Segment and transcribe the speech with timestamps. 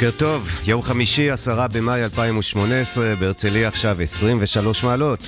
[0.00, 5.18] בוקר טוב, יום חמישי, עשרה במאי 2018, בהרצליה עכשיו 23 מעלות.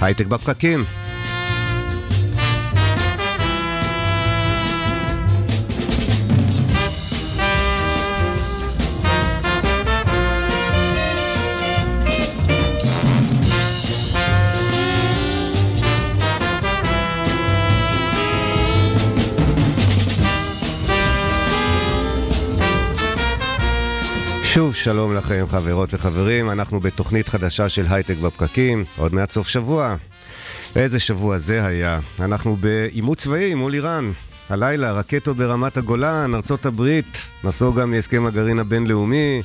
[0.00, 0.84] הייטק בפקקים.
[24.62, 29.96] שוב שלום לכם חברות וחברים, אנחנו בתוכנית חדשה של הייטק בפקקים, עוד מעט סוף שבוע.
[30.76, 32.00] איזה שבוע זה היה.
[32.20, 34.12] אנחנו בעימות צבאי מול איראן.
[34.50, 39.42] הלילה רקטות ברמת הגולן, ארצות הברית, נסעו גם מהסכם הגרעין הבינלאומי.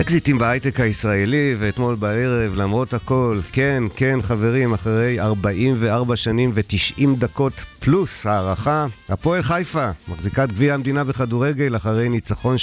[0.00, 7.52] אקזיטים בהייטק הישראלי, ואתמול בערב, למרות הכל, כן, כן, חברים, אחרי 44 שנים ו-90 דקות
[7.80, 12.56] פלוס הערכה, הפועל חיפה, מחזיקת גביע המדינה בכדורגל אחרי ניצחון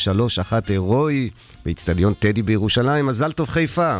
[0.50, 1.30] 3-1 הירואי
[1.66, 3.06] באיצטדיון טדי בירושלים.
[3.06, 4.00] מזל טוב חיפה.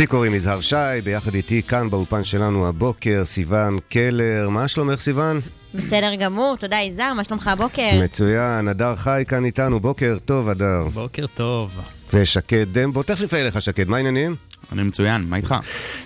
[0.00, 4.48] לי קוראים יזהר שי, ביחד איתי כאן באולפן שלנו הבוקר, סיון קלר.
[4.48, 5.40] מה שלומך סיון?
[5.74, 8.00] בסדר גמור, תודה יזהר, מה שלומך הבוקר?
[8.04, 10.88] מצוין, הדר חי כאן איתנו, בוקר טוב הדר.
[10.94, 11.80] בוקר טוב.
[12.14, 14.36] ושקד דמבו, תכף נפנה אליך שקד, מה העניינים?
[14.72, 15.54] אני מצוין, מה איתך?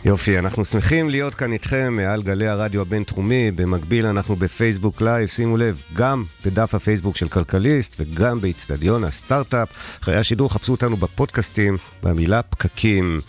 [0.05, 5.57] יופי, אנחנו שמחים להיות כאן איתכם מעל גלי הרדיו הבינתחומי, במקביל אנחנו בפייסבוק לייב, שימו
[5.57, 9.69] לב, גם בדף הפייסבוק של כלכליסט וגם באיצטדיון הסטארט-אפ.
[10.03, 13.21] אחרי השידור חפשו אותנו בפודקאסטים, במילה פקקים.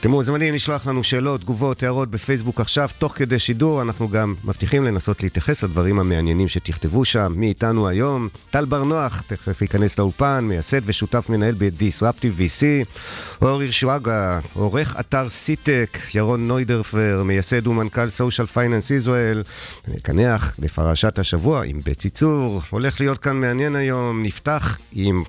[0.00, 4.84] אתם מוזמנים לשלוח לנו שאלות, תגובות, הערות בפייסבוק עכשיו, תוך כדי שידור, אנחנו גם מבטיחים
[4.84, 7.32] לנסות להתייחס לדברים המעניינים שתכתבו שם.
[7.36, 8.28] מי איתנו היום?
[8.50, 12.86] טל בר נוח, תכף ייכנס לאולפן, מייסד ושותף מנהל ב-Disruptive VC.
[13.42, 19.48] אורי שואגה, עורך אתר סיטק, ירון נוידרפר, מייסד ומנכ"ל Social Finance Israel.
[19.94, 22.62] נקנח בפרשת השבוע עם בצי צור.
[22.70, 25.22] הולך להיות כאן מעניין היום, נפתח עם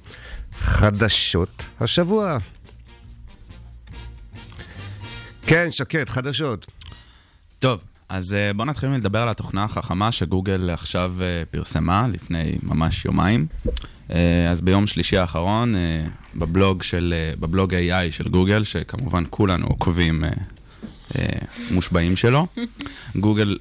[0.59, 2.37] חדשות השבוע.
[5.47, 6.65] כן, שקט, חדשות.
[7.59, 13.05] טוב, אז אה, בואו נתחיל לדבר על התוכנה החכמה שגוגל עכשיו אה, פרסמה לפני ממש
[13.05, 13.47] יומיים.
[14.11, 15.75] אה, אז ביום שלישי האחרון,
[16.35, 20.23] בבלוג, של, בבלוג AI של גוגל, שכמובן כולנו עוקבים
[21.71, 22.47] מושבעים שלו,
[23.15, 23.57] גוגל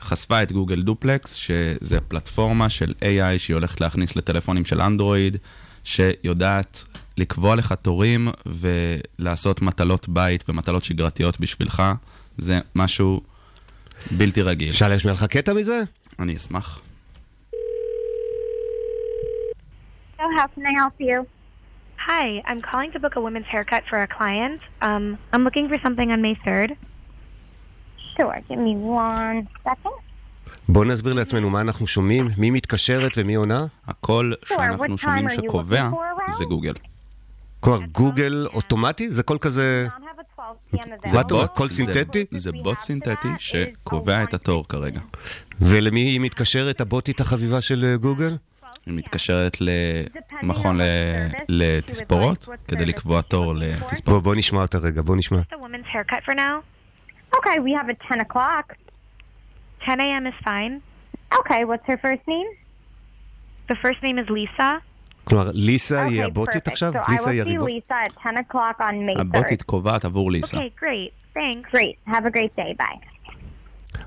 [0.00, 5.36] חשפה את גוגל דופלקס, שזה פלטפורמה של AI שהיא הולכת להכניס לטלפונים של אנדרואיד,
[5.84, 6.84] שיודעת
[7.20, 11.82] לקבוע לך תורים ולעשות מטלות בית ומטלות שגרתיות בשבילך,
[12.38, 13.20] זה משהו
[14.10, 14.70] בלתי רגיל.
[14.70, 15.82] אפשר להשמיע לך קטע מזה?
[16.18, 16.82] אני אשמח.
[20.18, 21.16] How can I help you?
[22.08, 24.60] Hi, I'm calling to book a women's haircut for a client.
[24.88, 26.70] Um, I'm looking for something on May 3rd.
[28.14, 29.96] Sure, give me one second.
[30.68, 33.66] בואו נסביר לעצמנו מה אנחנו שומעים, מי מתקשרת ומי עונה.
[33.86, 35.90] הקול Sure, שאנחנו שומעים שקובע?
[36.28, 36.72] זה גוגל.
[37.60, 39.10] כלומר, גוגל אוטומטי?
[39.10, 39.86] זה קול כזה...
[39.88, 41.08] Not have a 12 p.m.
[41.10, 42.24] זה בוט- קול זה- סינתטי?
[42.30, 45.00] זה בוט סינתטי שקובע את התור כרגע.
[45.60, 48.36] ולמי היא מתקשרת, הבוטית החביבה של אה, גוגל?
[48.86, 49.56] היא מתקשרת
[50.42, 50.82] למכון ל-
[51.48, 54.04] לתספורות כדי לקבוע תור לתספורות.
[54.04, 55.40] בוא, בוא נשמע אותה רגע, בוא נשמע.
[57.34, 58.74] Okay, we have at 10 o'clock.
[59.86, 60.26] 10 a.m.
[60.26, 60.74] is fine.
[61.40, 62.48] Okay, what's her first name?
[63.70, 64.70] The first name is Lisa.
[65.30, 66.72] כלומר, ליסה היא Okay, הבוטית perfect.
[66.72, 66.92] עכשיו?
[66.94, 67.68] So ליסה היא הריבון?
[67.70, 69.20] Lisa at 10 o'clock on May 3rd.
[69.20, 70.56] הבוטית קובעת עבור ליסה.
[70.56, 71.36] Okay, great.
[71.36, 71.74] Thanks.
[71.76, 72.10] Great.
[72.10, 72.82] Have a great day.
[72.82, 73.06] Bye.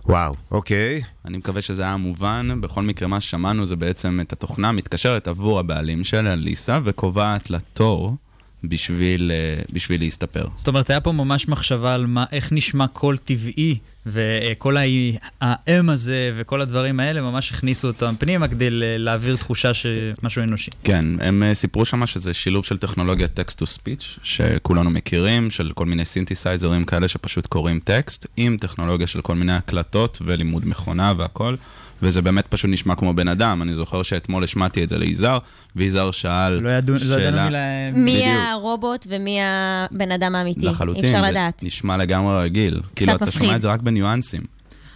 [0.05, 1.01] וואו, אוקיי.
[1.25, 2.61] אני מקווה שזה היה מובן.
[2.61, 7.57] בכל מקרה, מה ששמענו זה בעצם את התוכנה מתקשרת עבור הבעלים שלה, ליסה, וקובעת לה
[7.73, 8.15] תור
[8.63, 10.45] בשביל, אה, בשביל להסתפר.
[10.55, 16.31] זאת אומרת, היה פה ממש מחשבה על מה, איך נשמע קול טבעי וכל ה-אמ הזה
[16.35, 20.71] וכל הדברים האלה ממש הכניסו אותם פנימה כדי ל- להעביר תחושה שמשהו אנושי.
[20.83, 25.71] כן, הם אה, סיפרו שמה שזה שילוב של טכנולוגיה text to speech, שכולנו מכירים, של
[25.75, 31.13] כל מיני סינתיסייזרים כאלה שפשוט קוראים טקסט, עם טכנולוגיה של כל מיני הקלטות ולימוד מכונה
[31.17, 31.55] והכל,
[32.03, 33.61] וזה באמת פשוט נשמע כמו בן אדם.
[33.61, 35.37] אני זוכר שאתמול השמעתי את זה ליזהר,
[35.75, 37.57] ויזהר שאל לא ידעו, לא ידענו
[37.97, 38.27] מי בדיוק.
[38.51, 40.65] הרובוט ומי הבן אדם האמיתי.
[40.65, 41.63] לחלוטין, אפשר זה לדעת.
[41.63, 42.81] נשמע לגמרי רגיל.
[42.95, 43.41] כאילו, אתה מפחיד.
[43.41, 44.41] שומע את זה רק בניואנסים.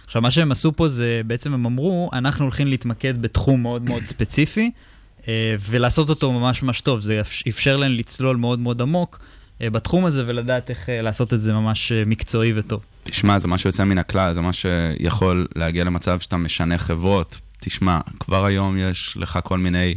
[0.06, 4.02] עכשיו, מה שהם עשו פה זה, בעצם הם אמרו, אנחנו הולכים להתמקד בתחום מאוד מאוד
[4.06, 4.70] ספציפי,
[5.28, 7.00] אה, ולעשות אותו ממש ממש טוב.
[7.00, 9.18] זה אפ- אפשר להם לצלול מאוד מאוד עמוק
[9.60, 12.80] בתחום הזה, ולדעת איך אה, לעשות את זה ממש אה, מקצועי וטוב.
[13.04, 17.40] תשמע, זה משהו יוצא מן הכלל, זה מה שיכול להגיע למצב שאתה משנה חברות.
[17.60, 19.94] תשמע, כבר היום יש לך כל מיני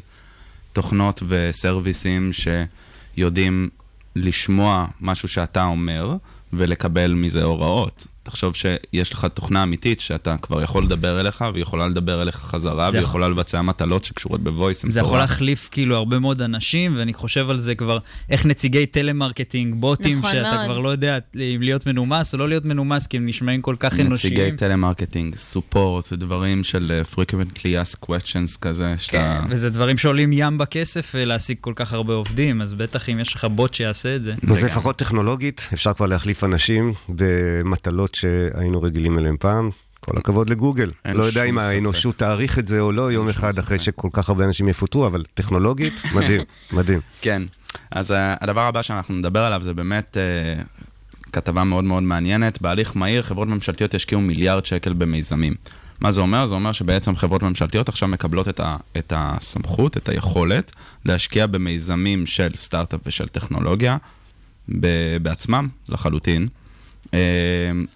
[0.74, 3.70] תוכנות וסרוויסים שיודעים
[4.16, 6.16] לשמוע משהו שאתה אומר
[6.54, 8.08] ולקבל מזה הוראות.
[8.24, 12.76] תחשוב שיש לך תוכנה אמיתית שאתה כבר יכול לדבר אליך, והיא יכולה לדבר אליך חזרה,
[12.76, 14.86] והיא יכול- יכולה לבצע מטלות שקשורות בוויס.
[14.88, 17.98] זה יכול להחליף כאילו הרבה מאוד אנשים, ואני חושב על זה כבר,
[18.30, 20.66] איך נציגי טלמרקטינג, בוטים, נכון שאתה מאוד.
[20.66, 21.18] כבר לא יודע
[21.56, 24.34] אם להיות מנומס או לא להיות מנומס, כי הם נשמעים כל כך אנושיים.
[24.34, 29.18] נציגי טלמרקטינג, support, דברים של uh, frequently asked questions כזה, שאתה...
[29.42, 33.20] כן, וזה דברים שעולים ים בכסף אה, להשיג כל כך הרבה עובדים, אז בטח אם
[33.20, 34.36] יש לך בוט שיעשה את זה.
[34.50, 34.64] אז.
[34.64, 39.70] לפחות טכנולוגית, אפשר כבר להחליף אנשים במטלות שהיינו רגילים אליהם פעם.
[40.00, 40.92] כל הכבוד לגוגל.
[41.06, 41.58] לא יודע אם.
[41.58, 43.80] האנושות תעריך את זה או לא יום אחד אחרי.
[43.80, 46.42] שכל כך הרבה אנשים יפוטרו, אבל טכנולוגית, מדהים,
[46.72, 47.00] מדהים.
[47.22, 47.42] כן.
[47.92, 52.62] אז uh, הדבר הבא שאנחנו נדבר עליו זה באמת uh, כתבה מאוד מאוד מעניינת.
[52.62, 55.54] בהליך מהיר, חברות ממשלתיות ישקיעו מיליארד שקל במיזמים.
[56.02, 56.46] מה זה אומר?
[56.46, 60.72] זה אומר שבעצם חברות ממשלתיות עכשיו מקבלות את, ה, את הסמכות, את היכולת,
[61.06, 63.98] להשקיע במיזמים של סטארט-אפ ושל טכנולוגיה
[64.80, 66.48] ב- בעצמם לחלוטין.
[67.14, 67.20] אה,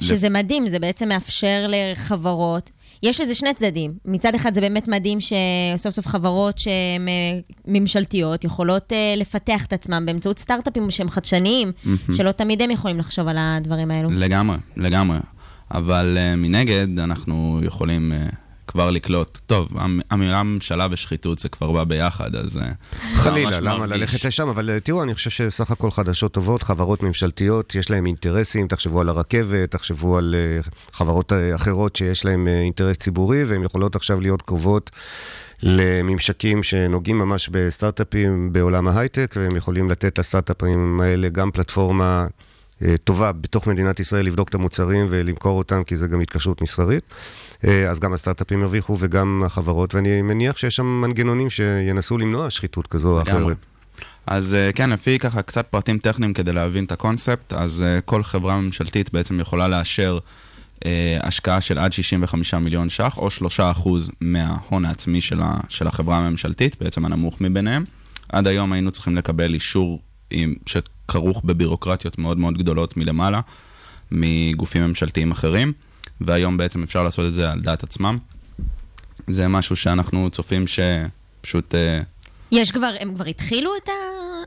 [0.01, 2.71] שזה מדהים, זה בעצם מאפשר לחברות.
[3.03, 3.93] יש לזה שני צדדים.
[4.05, 9.73] מצד אחד זה באמת מדהים שסוף סוף חברות שהן אה, ממשלתיות יכולות אה, לפתח את
[9.73, 11.71] עצמם באמצעות סטארט-אפים שהם חדשניים,
[12.13, 14.09] שלא תמיד הם יכולים לחשוב על הדברים האלו.
[14.11, 15.17] לגמרי, לגמרי.
[15.71, 18.35] אבל uh, מנגד, אנחנו יכולים uh,
[18.67, 19.37] כבר לקלוט.
[19.45, 19.69] טוב,
[20.11, 22.51] המילה ממשלה ושחיתות זה כבר בא ביחד, אז...
[22.51, 22.61] זה
[23.15, 23.97] חלילה, למה מרגיש.
[23.97, 24.47] ללכת לשם?
[24.47, 29.01] אבל אה, תראו, אני חושב שסך הכל חדשות טובות, חברות ממשלתיות, יש להם אינטרסים, תחשבו
[29.01, 30.61] על הרכבת, תחשבו על אה,
[30.93, 32.31] חברות אה, אחרות שיש אה,
[32.61, 34.91] אינטרס ציבורי, והן יכולות עכשיו להיות קרובות
[35.63, 42.27] לממשקים שנוגעים ממש בסטארט-אפים בעולם ההייטק, והם יכולים לתת לסטארט-אפים האלה גם פלטפורמה
[42.81, 47.03] אה, טובה בתוך מדינת ישראל לבדוק את המוצרים ולמכור אותם, כי זה גם התקשרות מסחרית.
[47.65, 52.87] אה, אז גם הסטארט-אפים ירוויחו וגם החברות, ואני מניח שיש שם מנגנונים שינסו למנוע שחיתות
[52.87, 53.21] כזו או.
[53.21, 53.57] אחרת.
[54.27, 58.23] אז אה, כן, לפי ככה קצת פרטים טכניים כדי להבין את הקונספט, אז אה, כל
[58.23, 60.19] חברה ממשלתית בעצם יכולה לאשר
[60.85, 63.27] אה, השקעה של עד 65 מיליון ש"ח, או
[63.57, 63.89] 3%
[64.21, 67.83] מההון העצמי של, ה, של החברה הממשלתית, בעצם הנמוך מביניהם.
[68.29, 70.01] עד היום היינו צריכים לקבל אישור
[70.31, 73.41] עם, שכרוך בבירוקרטיות מאוד מאוד גדולות מלמעלה,
[74.11, 75.73] מגופים ממשלתיים אחרים,
[76.21, 78.17] והיום בעצם אפשר לעשות את זה על דעת עצמם.
[79.27, 81.75] זה משהו שאנחנו צופים שפשוט...
[81.75, 82.01] אה,
[82.51, 83.89] יש כבר, הם כבר התחילו את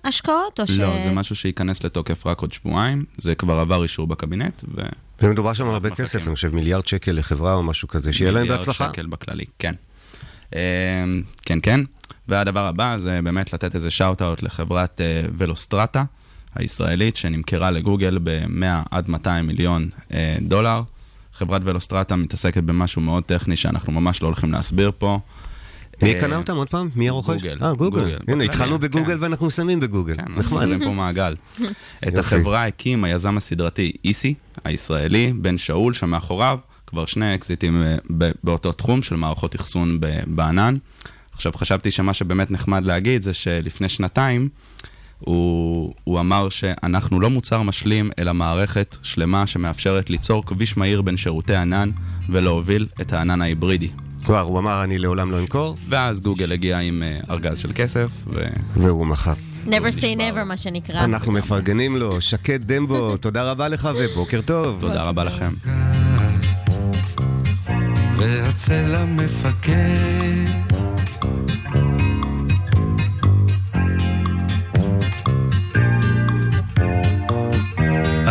[0.05, 0.61] ההשקעות?
[0.61, 0.71] או ש...
[0.71, 4.83] לא, זה משהו שייכנס לתוקף רק עוד שבועיים, זה כבר עבר אישור בקבינט, ו...
[5.23, 6.05] ומדובר שם על הרבה מחכים.
[6.05, 8.85] כסף, אני חושב מיליארד שקל לחברה או משהו כזה, שיהיה להם בהצלחה.
[8.85, 9.75] מיליארד שקל בכללי, כן.
[10.53, 10.59] אמ,
[11.43, 11.81] כן, כן.
[12.29, 16.05] והדבר הבא זה באמת לתת איזה shout-out לחברת אה, ולוסטרטה
[16.55, 20.83] הישראלית, שנמכרה לגוגל ב-100 עד 200 מיליון אה, דולר.
[21.39, 25.19] חברת ולוסטרטה מתעסקת במשהו מאוד טכני שאנחנו ממש לא הולכים להסביר פה.
[26.03, 26.91] מי אה, קנה אותם עוד פעם?
[26.95, 27.43] מי הרוכש?
[27.43, 27.59] גוגל.
[27.63, 28.17] אה, גוגל.
[28.29, 29.23] הנה, התחלנו בגוגל כן.
[29.23, 30.15] ואנחנו מסיימים בגוגל.
[30.15, 30.43] כן, אנחנו.
[30.43, 31.37] סוגרים פה מעגל.
[32.09, 32.19] את.
[32.19, 37.97] החברה הקים היזם הסדרתי איסי, הישראלי, בן שאול, שמאחוריו כבר שני אקזיטים אה,
[38.45, 40.77] באותו תחום של מערכות אחסון בענן.
[41.33, 44.49] עכשיו, חשבתי שמה שבאמת נחמד להגיד זה שלפני שנתיים
[45.19, 51.17] הוא, הוא אמר שאנחנו לא מוצר משלים, אלא מערכת שלמה שמאפשרת ליצור כביש מהיר בין
[51.17, 51.91] שירותי ענן
[52.29, 53.89] ולהוביל את הענן ההיברידי.
[54.25, 58.11] כבר, הוא אמר, אני לעולם לא אמכור, ואז גוגל הגיע עם אה, ארגז של כסף,
[58.27, 58.47] ו...
[58.75, 59.35] והוא מכר.
[59.67, 61.05] never say never, מה שנקרא.
[61.05, 64.81] אנחנו מפרגנים לו, שקד דמבו, תודה רבה לך ובוקר טוב.
[64.81, 65.53] תודה רבה לכם.
[68.19, 70.68] והצלע מפקד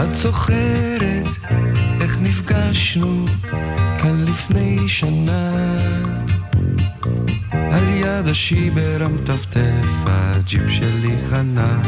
[0.04, 1.28] את זוכרת
[2.02, 3.26] איך נפגשנו
[4.02, 5.52] כאן לפני שנה
[7.52, 11.82] על יד השיבר המטפטף הג'יפ שלי חנה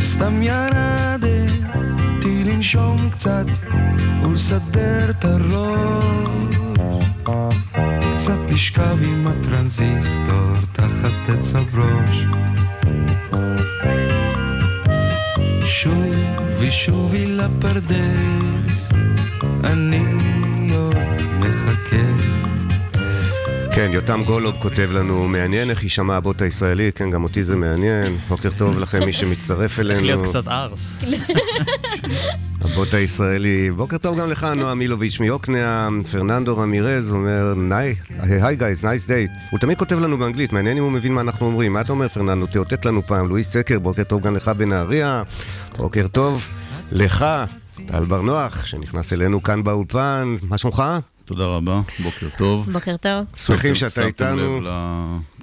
[0.00, 3.46] סתם ירדתי לנשום קצת
[4.22, 6.56] ולסדר את הראש.
[8.14, 12.45] קצת לשכב עם הטרנזיסטור תחת עץ הברוש.
[15.82, 18.88] שובי שובי לפרדס,
[19.64, 20.04] אני
[20.74, 20.96] עוד
[21.38, 21.96] מחכה.
[23.74, 28.16] כן, יותם גולוב כותב לנו, מעניין איך יישמע הבוט הישראלי, כן, גם אותי זה מעניין.
[28.28, 30.00] בוקר טוב לכם, מי שמצטרף אלינו.
[30.00, 31.02] צריך להיות קצת ארס.
[32.76, 33.70] הבוט הישראלי.
[33.70, 36.02] בוקר טוב גם לך, נועה מילוביץ' מיוקנעם.
[36.12, 37.54] פרננדו רמירז אומר,
[38.20, 39.26] hi guys, nice day.
[39.50, 41.72] הוא תמיד כותב לנו באנגלית, מעניין אם הוא מבין מה אנחנו אומרים.
[41.72, 42.46] מה אתה אומר, פרננדו?
[42.46, 43.28] תאותת לנו פעם.
[43.28, 45.22] לואיס צקר, בוקר טוב גם לך בנהריה.
[45.76, 46.48] בוקר טוב
[46.92, 47.24] לך,
[47.86, 50.34] טל בר נוח, שנכנס אלינו כאן באולפן.
[50.42, 50.82] מה שלומך?
[51.24, 52.72] תודה רבה, בוקר טוב.
[52.72, 53.24] בוקר טוב.
[53.34, 54.60] שמחים שאתה איתנו.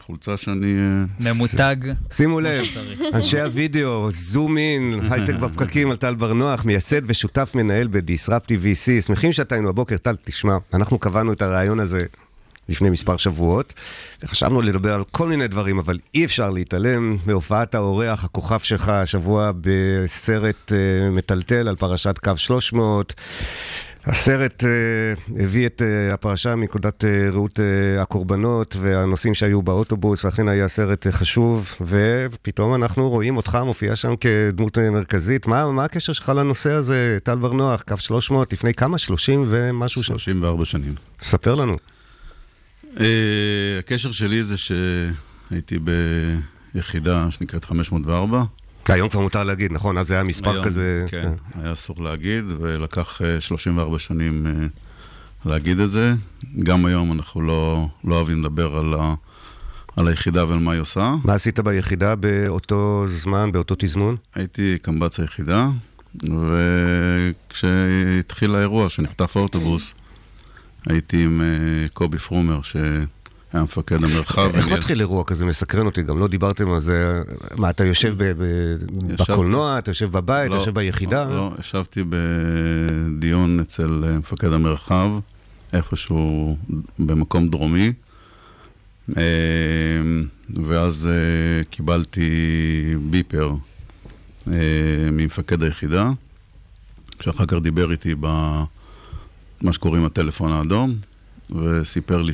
[0.04, 0.76] לחולצה שאני...
[0.78, 1.76] אה, ממותג.
[2.12, 2.66] שימו לב,
[3.14, 9.02] אנשי הוידאו, זום אין, הייטק בפקקים על טל בר נוח, מייסד ושותף מנהל בדיסרפטי VC.
[9.02, 9.98] שמחים שאתה היינו הבוקר.
[9.98, 12.06] טל, תשמע, אנחנו קבענו את הרעיון הזה
[12.70, 13.74] לפני מספר שבועות,
[14.24, 19.52] וחשבנו לדבר על כל מיני דברים, אבל אי אפשר להתעלם מהופעת האורח, הכוכב שלך, השבוע
[19.62, 23.14] בסרט uh, מטלטל על פרשת קו 300.
[24.06, 30.48] הסרט uh, הביא את uh, הפרשה מנקודת uh, ראות uh, הקורבנות והנוסעים שהיו באוטובוס, ואכן
[30.48, 35.48] היה סרט uh, חשוב, ופתאום אנחנו רואים אותך מופיע שם כדמות uh, מרכזית.
[35.48, 38.98] מה, מה הקשר שלך לנושא הזה, טל בר נוח, קו 300, לפני כמה?
[38.98, 40.04] 30 ומשהו?
[40.04, 40.94] 34 שנים.
[41.20, 41.74] ספר לנו.
[42.84, 43.00] Uh,
[43.80, 45.78] הקשר שלי זה שהייתי
[46.74, 48.44] ביחידה שנקראת 504.
[48.88, 49.98] היום כבר מותר להגיד, נכון?
[49.98, 51.06] אז זה היה מספר היום, כזה...
[51.10, 54.52] כן, היה אסור להגיד, ולקח אה, 34 שנים אה,
[55.46, 56.13] להגיד את זה.
[56.63, 59.13] גם היום אנחנו לא, לא אוהבים לדבר על, ה,
[59.96, 61.16] על היחידה ועל מה היא עושה.
[61.24, 64.16] מה עשית ביחידה באותו זמן, באותו תזמון?
[64.36, 65.70] הייתי קמב"ץ היחידה,
[67.50, 69.94] וכשהתחיל האירוע, שנחטף האוטובוס,
[70.90, 72.60] הייתי עם אה, קובי פרומר,
[73.54, 74.52] שהיה מפקד המרחב.
[74.56, 75.46] איך מתחיל אירוע כזה?
[75.46, 77.22] מסקרן אותי, גם לא דיברתם על זה.
[77.58, 78.16] מה, אתה יושב.
[79.20, 81.30] בקולנוע, אתה יושב בבית, אתה לא, יושב ביחידה?
[81.30, 85.10] לא, ישבתי בדיון אצל אה, מפקד המרחב,
[85.74, 86.58] איפשהו
[87.00, 87.94] במקום דרומי,
[89.18, 89.24] אה,
[90.64, 92.30] ואז אה, קיבלתי
[93.10, 93.54] ביפר
[95.12, 96.12] ממפקד היחידה,
[97.22, 100.96] שאחר כך דיבר איתי במה שקוראים הטלפון האדום,
[101.56, 102.34] וסיפר לי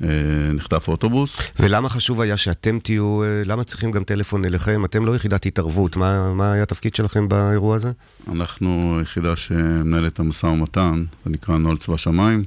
[0.00, 1.38] שנחטף אוטובוס.
[1.60, 4.84] ולמה חשוב היה שאתם תהיו, אה, למה צריכים גם טלפון אליכם?
[4.84, 7.92] אתם לא יחידת התערבות, מה מה היה התפקיד שלכם באירוע הזה?
[8.32, 12.44] אנחנו היחידה שמנהלת את המשא ומתן, זה נקרא נוהל צבא שמיים,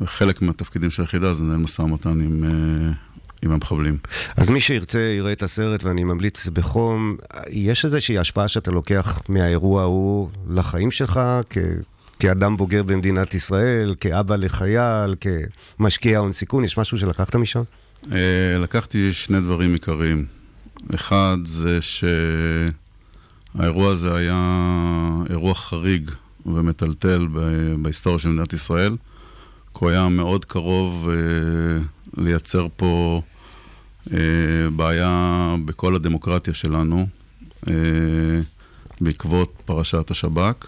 [0.00, 2.92] וחלק מהתפקידים של היחידה זה לנהל משא ומתן עם, אה,
[3.42, 3.98] עם המחבלים.
[4.36, 7.16] אז מי שירצה יראה את הסרט, ואני ממליץ בחום,
[7.50, 11.58] יש איזושהי השפעה שאתה לוקח מהאירוע ההוא לחיים שלך, כ...
[12.22, 15.14] כאדם בוגר במדינת ישראל, כאבא לחייל,
[15.78, 17.62] כמשקיע הון סיכון, יש משהו שלקחת משם?
[18.12, 20.24] אה, לקחתי שני דברים עיקריים.
[20.94, 21.78] אחד זה
[23.54, 24.66] שהאירוע הזה היה
[25.30, 26.10] אירוע חריג
[26.46, 27.28] ומטלטל
[27.78, 28.96] בהיסטוריה של מדינת ישראל,
[29.74, 31.14] כי הוא היה מאוד קרוב אה,
[32.24, 33.22] לייצר פה
[34.12, 34.18] אה,
[34.76, 37.06] בעיה בכל הדמוקרטיה שלנו,
[37.68, 37.72] אה,
[39.00, 40.66] בעקבות פרשת השב"כ.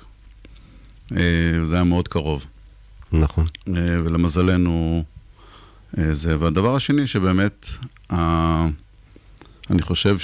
[1.12, 2.44] אה, זה היה מאוד קרוב.
[3.12, 3.46] נכון.
[3.68, 5.04] אה, ולמזלנו
[5.99, 6.37] אה, זה.
[6.40, 7.66] והדבר השני, שבאמת,
[9.70, 10.16] אני חושב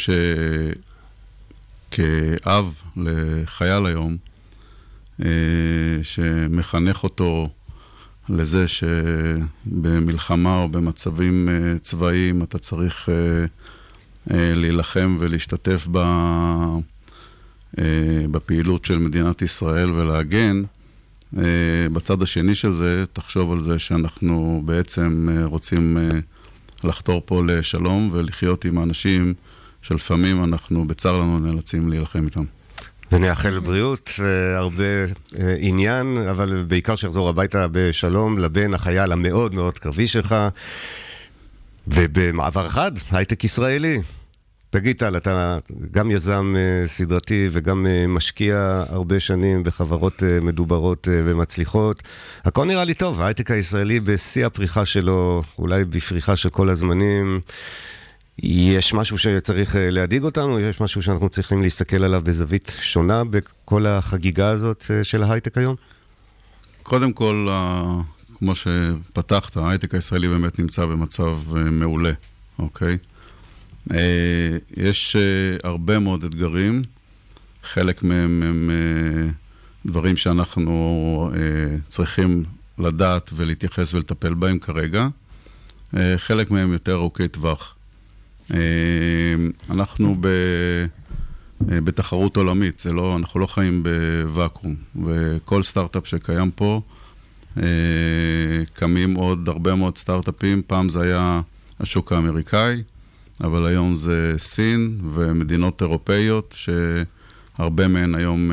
[1.92, 4.16] שכאב לחייל היום,
[6.02, 7.48] שמחנך אותו
[8.28, 11.48] לזה שבמלחמה או במצבים
[11.82, 13.08] צבאיים אתה צריך
[14.26, 15.98] להילחם ולהשתתף ב...
[17.78, 17.84] אה,
[18.30, 20.62] בפעילות של מדינת ישראל ולהגן,
[21.38, 21.42] אה,
[21.92, 25.98] בצד השני של זה, תחשוב על זה שאנחנו בעצם אה, רוצים
[26.84, 29.34] לחתור פה לשלום ולחיות עם האנשים
[29.82, 32.44] שלפעמים אנחנו, בצר לנו, נאלצים להילחם איתם.
[33.12, 34.84] ונאחל בריאות והרבה
[35.38, 40.36] אה, עניין, אבל בעיקר שיחזור הביתה בשלום לבן החייל המאוד מאוד קרבי שלך.
[41.88, 44.02] ובמעבר חד, הייטק ישראלי.
[44.70, 45.58] תגיד טל, אתה
[45.90, 52.02] גם יזם אה, סדרתי וגם אה, משקיע הרבה שנים בחברות אה, מדוברות ומצליחות.
[52.44, 57.40] הכל נראה לי טוב, ההייטק הישראלי בשיא הפריחה שלו, אולי בפריחה של כל הזמנים.
[58.42, 60.60] יש משהו שצריך להדאיג אותנו?
[60.60, 65.74] יש משהו שאנחנו צריכים להסתכל עליו בזווית שונה בכל החגיגה הזאת של ההייטק היום?
[66.82, 67.48] קודם כל,
[68.38, 71.38] כמו שפתחת, ההייטק הישראלי באמת נמצא במצב
[71.70, 72.12] מעולה,
[72.58, 72.98] אוקיי?
[73.92, 76.82] אה, יש אה, הרבה מאוד אתגרים,
[77.62, 79.30] חלק מהם הם אה,
[79.86, 81.30] דברים שאנחנו
[81.88, 82.44] צריכים
[82.78, 85.08] לדעת ולהתייחס ולטפל בהם כרגע.
[86.16, 87.76] חלק מהם יותר ארוכי טווח.
[89.70, 90.28] אנחנו ב...
[91.60, 94.74] בתחרות עולמית, זה לא, אנחנו לא חיים בוואקום,
[95.06, 96.80] וכל סטארט-אפ שקיים פה,
[98.72, 101.40] קמים עוד הרבה מאוד סטארט-אפים, פעם זה היה
[101.80, 102.82] השוק האמריקאי,
[103.44, 108.50] אבל היום זה סין ומדינות אירופאיות, שהרבה מהן היום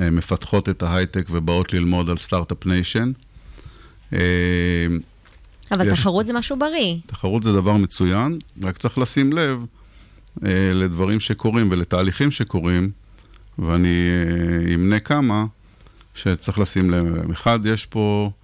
[0.00, 3.12] אה, מפתחות את ההייטק ובאות ללמוד על start-up nation.
[5.72, 6.96] אבל יש- תחרות זה משהו בריא.
[7.06, 9.58] תחרות זה דבר מצוין, רק צריך לשים לב
[10.44, 12.90] אה, לדברים שקורים ולתהליכים שקורים,
[13.58, 13.88] ואני
[14.68, 15.44] אה, אמנה כמה
[16.14, 17.30] שצריך לשים לב אליהם.
[17.30, 18.39] אחד, יש פה אה,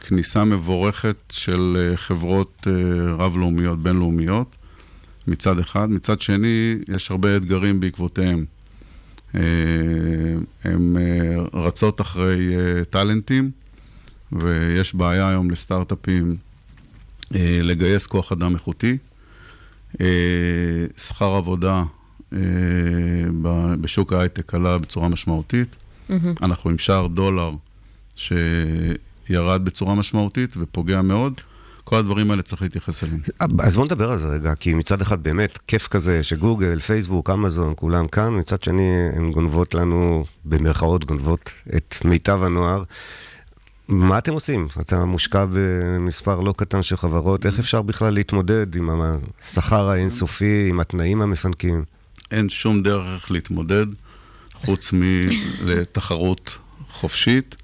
[0.00, 4.56] כניסה מבורכת של אה, חברות אה, רב-לאומיות, בינלאומיות,
[5.26, 5.90] מצד אחד.
[5.90, 8.44] מצד שני, יש הרבה אתגרים בעקבותיהם.
[9.34, 9.40] אה,
[10.64, 13.50] הן אה, רצות אחרי אה, טאלנטים,
[14.32, 16.36] ויש בעיה היום לסטארט-אפים
[17.34, 18.98] אה, לגייס כוח אדם איכותי.
[20.00, 20.06] אה,
[20.96, 21.84] שכר עבודה
[22.32, 22.38] אה,
[23.80, 25.76] בשוק ההייטק עלה בצורה משמעותית.
[26.08, 26.34] מהמם.
[26.42, 27.50] אנחנו עם שער דולר
[28.18, 31.40] שירד בצורה משמעותית ופוגע מאוד.
[31.84, 33.20] כל הדברים האלה צריך להתייחס אליהם.
[33.60, 37.72] אז בוא נדבר על זה רגע, כי מצד אחד באמת כיף כזה שגוגל, פייסבוק, אמזון,
[37.76, 42.82] כולם כאן, מצד שני הן גונבות לנו, במרכאות גונבות, את מיטב הנוער.
[43.88, 44.66] מה אתם עושים?
[44.80, 48.90] אתה מושקע במספר לא קטן של חברות, איך אפשר בכלל להתמודד עם
[49.40, 51.84] השכר האינסופי, עם התנאים המפנקים?
[52.30, 53.86] אין שום דרך להתמודד
[54.52, 56.58] חוץ מלתחרות
[56.90, 57.56] חופשית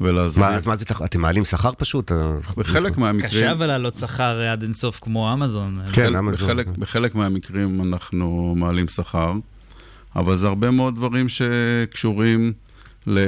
[0.00, 0.46] ולהסביר.
[0.46, 2.12] מה, אז מה זה, תח- אתם מעלים שכר פשוט?
[2.56, 3.30] בחלק מהמקרים...
[3.30, 5.76] קשה אבל להעלות שכר עד אינסוף כמו אמזון.
[5.92, 6.48] כן, אמזון.
[6.48, 9.32] בחלק, בחלק מהמקרים אנחנו מעלים שכר,
[10.16, 12.52] אבל זה הרבה מאוד דברים שקשורים
[13.06, 13.18] ל...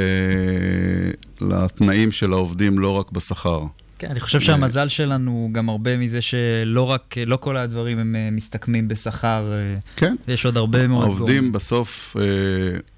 [1.41, 3.61] לתנאים של העובדים, לא רק בשכר.
[3.99, 8.29] כן, אני חושב שהמזל שלנו גם הרבה מזה שלא רק, לא כל הדברים הם אה,
[8.33, 9.52] מסתכמים בשכר.
[9.59, 10.17] אה, כן.
[10.29, 12.25] יש עוד הרבה מאוד העובדים בסוף, אה,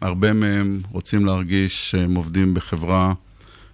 [0.01, 3.13] הרבה מהם רוצים להרגיש שהם עובדים בחברה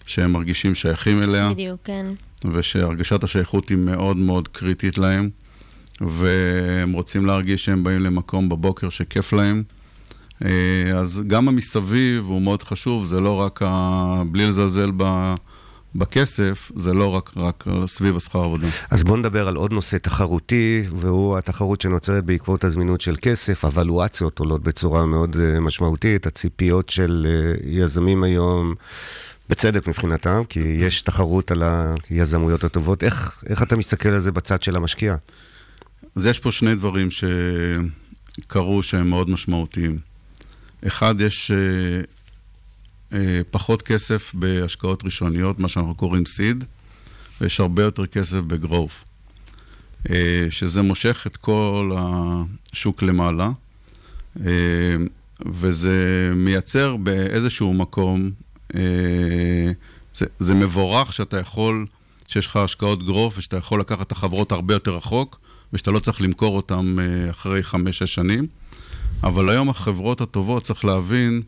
[0.07, 1.51] שהם מרגישים שייכים אליה.
[1.51, 2.07] בדיוק, כן.
[2.53, 5.31] ושהרגשת השייכות היא מאוד מאוד קריטית להם,
[6.01, 9.63] והם רוצים להרגיש שהם באים למקום בבוקר שכיף להם.
[10.45, 10.51] אה,
[10.95, 14.23] אז גם המסביב הוא מאוד חשוב, זה לא רק, ה...
[14.27, 15.35] בלי לזלזל ב...
[15.95, 18.69] בכסף, זה לא רק, רק סביב השכר עבודה.
[18.91, 23.65] אז בואו נדבר על עוד נושא תחרותי, והוא התחרות שנוצרת בעקבות הזמינות של כסף.
[23.65, 28.75] הוולואציות עולות בצורה מאוד אה, משמעותית, הציפיות של אה, יזמים היום,
[29.51, 31.63] בצדק מבחינתם, כי יש תחרות על
[32.11, 33.05] היזמויות הטובות.
[33.05, 35.17] איך, איך אתה מסתכל על זה בצד של המשקיע?
[36.17, 39.99] אז יש פה שני דברים שקרו שהם מאוד משמעותיים.
[40.87, 41.57] אחד, יש אה,
[43.19, 46.65] אה, פחות כסף בהשקעות ראשוניות, מה שאנחנו קוראים סיד,
[47.41, 49.05] ויש הרבה יותר כסף בגרוף,
[50.11, 53.51] אה, שזה מושך את כל השוק למעלה,
[54.47, 54.97] אה,
[55.47, 58.31] וזה מייצר באיזשהו מקום,
[60.15, 61.87] זה, זה מבורך שאתה יכול,
[62.29, 65.41] שיש לך השקעות גרוף ושאתה יכול לקחת את החברות הרבה יותר רחוק,
[65.73, 68.47] ושאתה לא צריך למכור אותן אה, אחרי חמש-שש שנים.
[69.23, 71.43] אבל היום החברות הטובות, צריך להבין,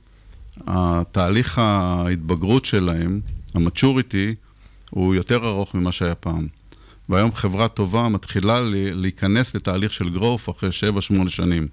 [0.67, 3.21] התהליך ההתבגרות שלהם,
[3.55, 4.35] המצ'וריטי,
[4.91, 6.47] הוא יותר ארוך ממה שהיה פעם.
[7.09, 8.61] והיום חברה טובה מתחילה
[8.95, 10.71] להיכנס לתהליך של growth אחרי
[11.25, 11.69] 7-8 שנים.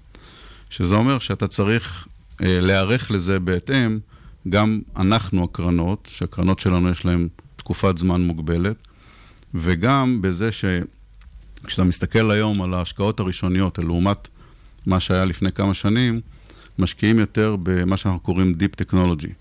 [0.70, 2.08] שזה אומר שאתה צריך
[2.42, 3.98] אה, להיערך לזה בהתאם,
[4.48, 8.76] גם אנחנו הקרנות, שהקרנות שלנו יש להן תקופת זמן מוגבלת,
[9.54, 14.28] וגם בזה שכשאתה מסתכל היום על ההשקעות הראשוניות, לעומת
[14.86, 16.20] מה שהיה לפני כמה שנים,
[16.78, 19.32] משקיעים יותר במה שאנחנו קוראים Deep Technology.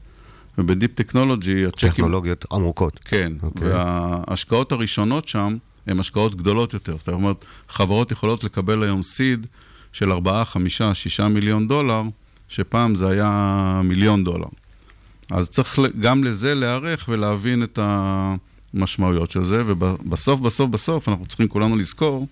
[0.57, 1.89] וב-Deep Technology, הצ'קים...
[1.89, 2.99] טכנולוגיות עמוקות.
[3.05, 3.67] כן, אוקיי.
[3.67, 5.57] וההשקעות הראשונות שם
[5.87, 6.95] הן השקעות גדולות יותר.
[6.97, 9.47] זאת אומרת, חברות יכולות לקבל היום סיד
[9.93, 12.01] של 4, 5, 6 מיליון דולר,
[12.49, 14.47] שפעם זה היה מיליון דולר.
[15.31, 21.47] אז צריך גם לזה להיערך ולהבין את המשמעויות של זה, ובסוף, בסוף, בסוף, אנחנו צריכים
[21.47, 22.27] כולנו לזכור,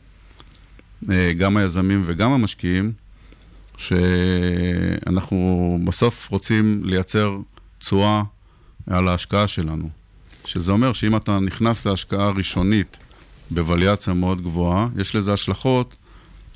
[1.09, 2.91] אה, גם היזמים וגם המשקיעים,
[3.77, 7.37] שאנחנו בסוף רוצים לייצר
[7.79, 8.23] תשואה
[8.87, 9.89] על ההשקעה שלנו.
[10.45, 12.97] שזה אומר שאם אתה נכנס להשקעה ראשונית
[13.51, 15.95] בווליאציה מאוד גבוהה, יש לזה השלכות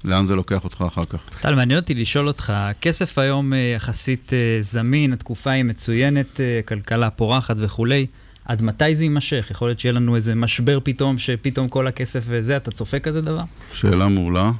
[0.05, 1.19] לאן זה לוקח אותך אחר כך.
[1.41, 6.59] טל, מעניין אותי לשאול אותך, הכסף היום אה, יחסית אה, זמין, התקופה היא מצוינת, אה,
[6.65, 8.05] כלכלה פורחת וכולי.
[8.45, 9.47] עד מתי זה יימשך?
[9.51, 13.43] יכול להיות שיהיה לנו איזה משבר פתאום, שפתאום כל הכסף וזה, אתה צופה כזה דבר?
[13.73, 14.51] שאלה מעולה.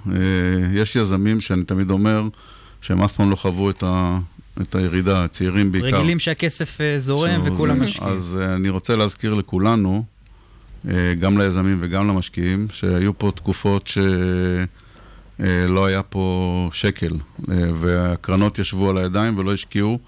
[0.74, 2.24] יש יזמים שאני תמיד אומר
[2.82, 4.18] שהם אף פעם לא חוו את, ה,
[4.62, 5.88] את הירידה, הצעירים בעיקר.
[5.98, 8.14] רגילים שהכסף זורם וכולם זה- משקיעים.
[8.14, 10.04] אז אני רוצה להזכיר לכולנו,
[11.20, 13.88] גם ליזמים וגם למשקיעים, שהיו פה תקופות
[15.42, 17.16] שלא היה פה שקל,
[17.52, 20.00] אה, והקרנות ישבו על הידיים ולא השקיעו,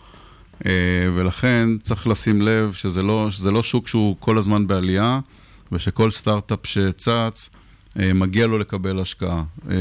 [0.65, 0.71] אה,
[1.15, 5.19] ולכן צריך לשים לב שזה לא, שזה לא שוק שהוא כל הזמן בעלייה,
[5.71, 7.49] ושכל סטארט-אפ שצץ,
[7.99, 9.43] אה, מגיע לו לקבל השקעה.
[9.69, 9.75] אה,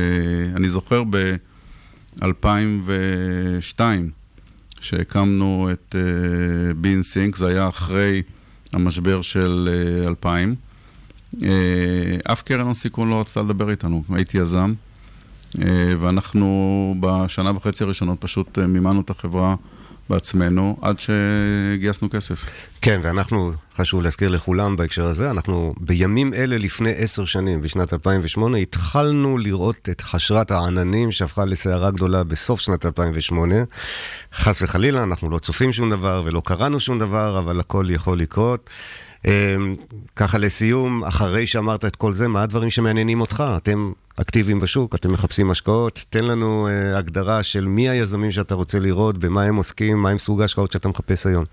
[0.56, 3.80] אני זוכר ב-2002,
[4.80, 5.94] שהקמנו את
[6.76, 8.22] בין סינק, זה היה אחרי
[8.72, 9.68] המשבר של
[10.02, 10.54] אה, 2000.
[11.42, 11.48] אה,
[12.32, 14.74] אף קרן הון סיכון לא רצתה לדבר איתנו, הייתי יזם, אה,
[15.98, 19.54] ואנחנו בשנה וחצי הראשונות פשוט אה, מימנו את החברה
[20.10, 22.44] בעצמנו, עד שגייסנו כסף.
[22.80, 28.58] כן, ואנחנו, חשוב להזכיר לכולם בהקשר הזה, אנחנו בימים אלה לפני עשר שנים, בשנת 2008,
[28.58, 33.54] התחלנו לראות את חשרת העננים שהפכה לסערה גדולה בסוף שנת 2008.
[34.34, 38.70] חס וחלילה, אנחנו לא צופים שום דבר ולא קראנו שום דבר, אבל הכל יכול לקרות.
[39.26, 39.76] אמ,
[40.16, 43.44] ככה לסיום, אחרי שאמרת את כל זה, מה הדברים שמעניינים אותך?
[43.56, 48.78] אתם אקטיביים בשוק, אתם מחפשים השקעות, תן לנו אה, הגדרה של מי היזמים שאתה רוצה
[48.78, 51.44] לראות, במה הם עוסקים, מה הם סוג ההשקעות שאתה מחפש היום.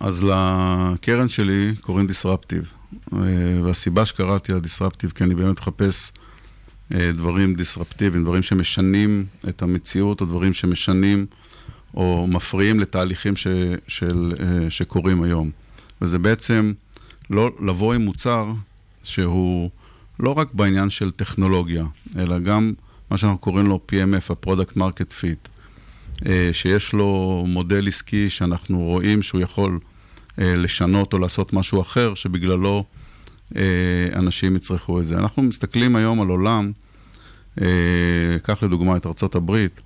[0.00, 2.70] אז לקרן שלי קוראים דיסרפטיב,
[3.12, 3.18] אה,
[3.64, 6.12] והסיבה שקראתי לה דיסרפטיב, כי אני באמת מחפש
[6.94, 11.26] אה, דברים דיסרפטיביים, דברים שמשנים את המציאות, או דברים שמשנים
[11.94, 13.46] או מפריעים לתהליכים ש,
[13.88, 14.32] של,
[14.68, 15.50] שקורים היום.
[16.02, 16.72] וזה בעצם
[17.30, 18.52] לא לבוא עם מוצר
[19.02, 19.70] שהוא
[20.20, 21.84] לא רק בעניין של טכנולוגיה,
[22.18, 22.72] אלא גם
[23.10, 25.52] מה שאנחנו קוראים לו PMF, ה-Product Market Fit.
[26.26, 29.78] אה, שיש לו מודל עסקי שאנחנו רואים שהוא יכול
[30.38, 32.84] אה, לשנות או לעשות משהו אחר, שבגללו
[33.56, 33.62] אה,
[34.14, 35.18] אנשים יצרכו את זה.
[35.18, 36.72] אנחנו מסתכלים היום על עולם,
[38.42, 39.80] קח לדוגמה את הברית,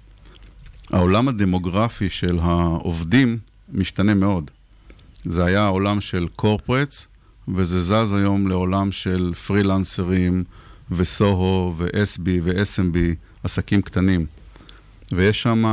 [0.91, 3.39] העולם הדמוגרפי של העובדים
[3.73, 4.51] משתנה מאוד.
[5.23, 7.07] זה היה העולם של קורפרטס,
[7.49, 10.45] וזה זז היום לעולם של פרילנסרים
[10.91, 12.99] וסוהו ו-SB ו-SMB,
[13.45, 14.27] עסקים קטנים.
[15.13, 15.65] ויש שם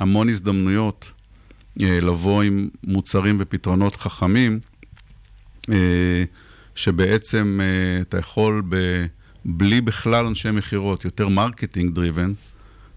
[0.00, 1.12] המון הזדמנויות
[1.82, 4.60] אה, לבוא עם מוצרים ופתרונות חכמים,
[5.70, 6.24] אה,
[6.74, 8.76] שבעצם אה, אתה יכול, ב,
[9.44, 12.32] בלי בכלל אנשי מכירות, יותר marketing driven,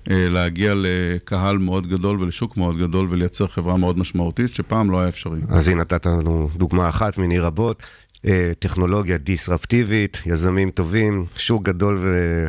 [0.10, 5.40] להגיע לקהל מאוד גדול ולשוק מאוד גדול ולייצר חברה מאוד משמעותית, שפעם לא היה אפשרי.
[5.50, 7.84] אז הנה נתת לנו דוגמה אחת מני רבות.
[8.26, 12.46] אה, טכנולוגיה דיסרפטיבית, יזמים טובים, שוק גדול ו-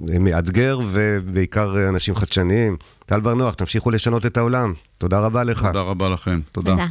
[0.00, 2.76] ומאתגר, ובעיקר אה, אנשים חדשניים.
[3.06, 4.74] טל בר נוח, תמשיכו לשנות את העולם.
[4.98, 5.66] תודה רבה לך.
[5.66, 6.40] תודה רבה לכם.
[6.52, 6.70] תודה.
[6.70, 6.86] תודה.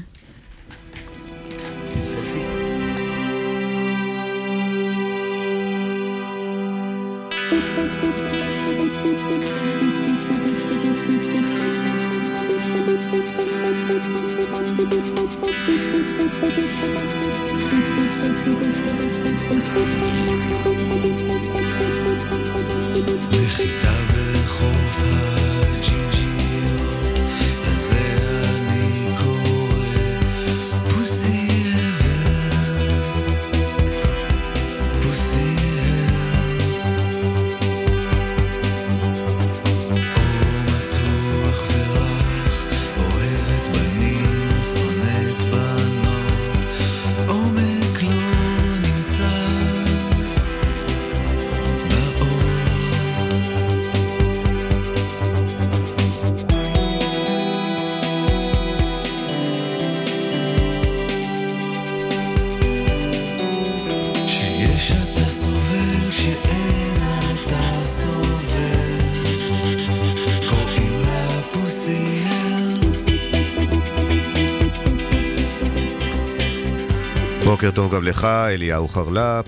[78.20, 79.46] לך, אליהו חרלפ.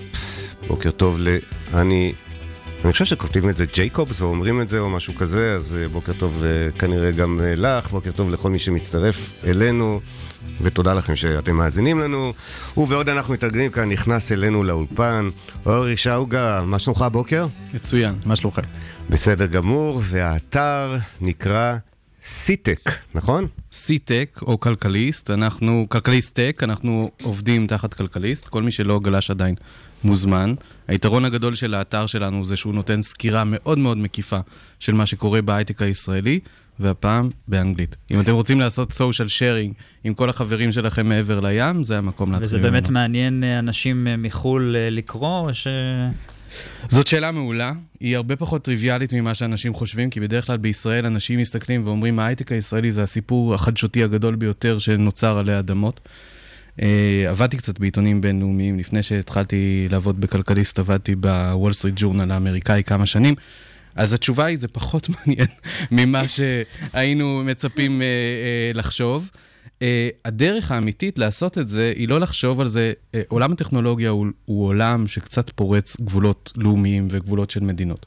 [0.66, 2.12] בוקר טוב לאני...
[2.84, 5.88] אני חושב שכותבים את זה ג'ייקובס או אומרים את זה או משהו כזה, אז אה,
[5.88, 10.00] בוקר טוב אה, כנראה גם אה, לך, בוקר טוב לכל מי שמצטרף אלינו,
[10.62, 12.32] ותודה לכם שאתם מאזינים לנו.
[12.76, 15.28] ובעוד אנחנו מתארגנים כאן, נכנס אלינו לאולפן,
[15.66, 17.46] אורי שאוגה, מה שלומך הבוקר?
[17.74, 18.62] מצוין, מה שלומכם?
[19.10, 21.76] בסדר גמור, והאתר נקרא
[22.22, 23.46] סיטק, נכון?
[23.72, 29.54] סי-טק או כלכליסט, אנחנו, כלכליסט tech, אנחנו עובדים תחת כלכליסט, כל מי שלא גלש עדיין
[30.04, 30.54] מוזמן.
[30.88, 34.38] היתרון הגדול של האתר שלנו זה שהוא נותן סקירה מאוד מאוד מקיפה
[34.80, 36.40] של מה שקורה בהייטק הישראלי,
[36.80, 37.96] והפעם באנגלית.
[38.10, 42.46] אם אתם רוצים לעשות סושיאל שיירינג עם כל החברים שלכם מעבר לים, זה המקום להתחיל
[42.46, 42.70] וזה ממנו.
[42.70, 45.66] באמת מעניין אה, אנשים אה, מחו"ל אה, לקרוא, או ש...
[46.88, 51.38] זאת שאלה מעולה, היא הרבה פחות טריוויאלית ממה שאנשים חושבים, כי בדרך כלל בישראל אנשים
[51.38, 56.00] מסתכלים ואומרים, ההייטק הישראלי זה הסיפור החדשותי הגדול ביותר שנוצר עלי אדמות.
[56.78, 56.82] Uh,
[57.28, 63.34] עבדתי קצת בעיתונים בינלאומיים, לפני שהתחלתי לעבוד בכלכליסט, עבדתי בוול סטריט ג'ורנל האמריקאי כמה שנים.
[63.94, 65.46] אז התשובה היא, זה פחות מעניין
[65.90, 68.04] ממה שהיינו מצפים uh,
[68.74, 69.30] uh, לחשוב.
[69.82, 69.84] Uh,
[70.24, 74.66] הדרך האמיתית לעשות את זה, היא לא לחשוב על זה, uh, עולם הטכנולוגיה הוא, הוא
[74.66, 78.06] עולם שקצת פורץ גבולות לאומיים וגבולות של מדינות.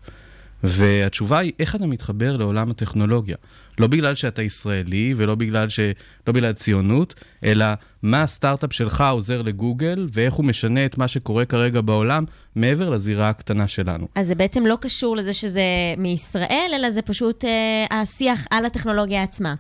[0.64, 3.36] והתשובה היא, איך אתה מתחבר לעולם הטכנולוגיה?
[3.80, 5.80] לא בגלל שאתה ישראלי ולא בגלל, ש...
[6.28, 7.66] לא בגלל ציונות, אלא
[8.04, 13.30] מה הסטארט-אפ שלך עוזר לגוגל ואיך הוא משנה את מה שקורה כרגע בעולם מעבר לזירה
[13.30, 14.08] הקטנה שלנו.
[14.16, 15.62] אז זה בעצם לא קשור לזה שזה
[15.98, 19.56] מישראל, אלא זה פשוט אה, השיח על הטכנולוגיה עצמה.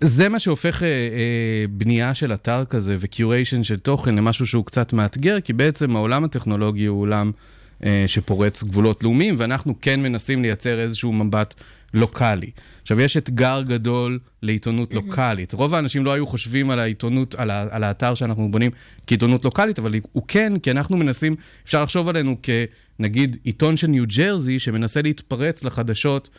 [0.00, 4.64] זה מה שהופך אה, אה, בנייה של אתר כזה ו curation של תוכן למשהו שהוא
[4.64, 7.30] קצת מאתגר, כי בעצם העולם הטכנולוגי הוא עולם
[7.84, 11.54] אה, שפורץ גבולות לאומיים, ואנחנו כן מנסים לייצר איזשהו מבט
[11.94, 12.50] לוקאלי.
[12.82, 14.94] עכשיו, יש אתגר גדול לעיתונות.
[14.94, 15.52] לוקאלית.
[15.52, 18.70] רוב האנשים לא היו חושבים על העיתונות, על, ה, על האתר שאנחנו בונים
[19.06, 24.04] כעיתונות לוקאלית, אבל הוא כן, כי אנחנו מנסים, אפשר לחשוב עלינו כנגיד עיתון של ניו
[24.16, 26.30] ג'רזי, שמנסה להתפרץ לחדשות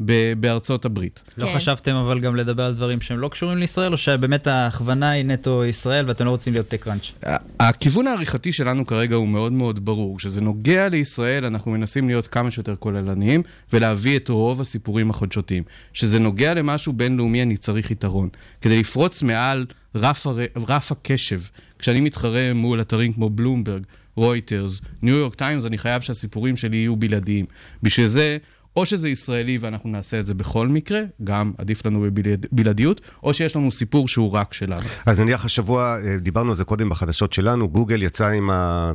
[0.00, 0.40] ה-nation.
[0.40, 1.22] בארצות הברית.
[1.38, 1.56] לא כן.
[1.56, 5.64] חשבתם אבל גם לדבר על דברים שהם לא קשורים לישראל, או שבאמת ההכוונה היא נטו
[5.64, 7.12] ישראל ואתם לא רוצים להיות טק ראנץ'?
[7.60, 10.18] הכיוון העריכתי שלנו כרגע הוא מאוד מאוד ברור.
[10.18, 15.62] כשזה נוגע לישראל, אנחנו מנסים להיות כמה שיותר כוללניים ולהביא את רוב הסיפורים החדשותיים.
[15.92, 18.28] כשזה נוגע למשהו בינלאומי, אני צריך יתרון.
[18.60, 20.38] כדי לפרוץ מעל רף, הר...
[20.68, 21.40] רף הקשב,
[21.78, 23.82] כשאני מתחרה מול אתרים כמו בלומברג,
[24.16, 27.46] רויטרס, ניו יורק טיימס, אני חייב שהסיפורים שלי יהיו בלעדיים.
[27.82, 28.38] בשביל זה...
[28.76, 33.56] או שזה ישראלי ואנחנו נעשה את זה בכל מקרה, גם עדיף לנו בבלעדיות, או שיש
[33.56, 34.86] לנו סיפור שהוא רק שלנו.
[35.06, 38.92] אז נניח השבוע, אה, דיברנו על זה קודם בחדשות שלנו, גוגל יצא עם ה...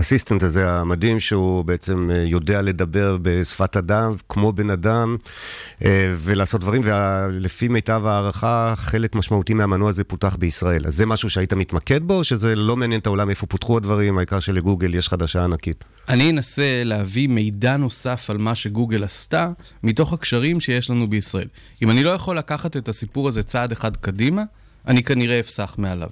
[0.00, 5.16] אסיסטנט הזה המדהים, שהוא בעצם אה, יודע לדבר בשפת אדם, כמו בן אדם,
[5.84, 10.86] אה, ולעשות דברים, ולפי מיטב הערכה, חלק משמעותי מהמנוע הזה פותח בישראל.
[10.86, 14.18] אז זה משהו שהיית מתמקד בו, או שזה לא מעניין את העולם איפה פותחו הדברים,
[14.18, 15.84] העיקר שלגוגל יש חדשה ענקית?
[16.08, 19.50] אני אנסה להביא מידע נוסף על מה שגוגל עשתה,
[19.82, 21.48] מתוך הקשרים שיש לנו בישראל.
[21.82, 24.42] אם אני לא יכול לקחת את הסיפור הזה צעד אחד קדימה,
[24.86, 26.10] אני כנראה אפסח מעליו.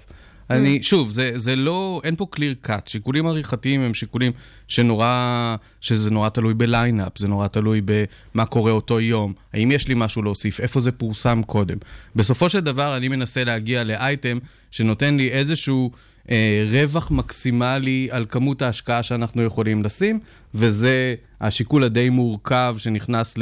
[0.51, 2.81] אני, שוב, זה, זה לא, אין פה clear cut.
[2.87, 4.33] שיקולים עריכתיים הם שיקולים
[4.69, 9.95] שנורא, שזה נורא תלוי בליינאפ, זה נורא תלוי במה קורה אותו יום, האם יש לי
[9.97, 11.77] משהו להוסיף, איפה זה פורסם קודם.
[12.17, 14.39] בסופו של דבר אני מנסה להגיע לאייטם
[14.71, 15.91] שנותן לי איזשהו
[16.31, 20.21] אה, רווח מקסימלי על כמות ההשקעה שאנחנו יכולים לשים,
[20.55, 23.35] וזה השיקול הדי מורכב שנכנס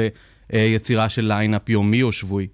[0.53, 2.47] ליצירה של ליינאפ יומי או שבועי.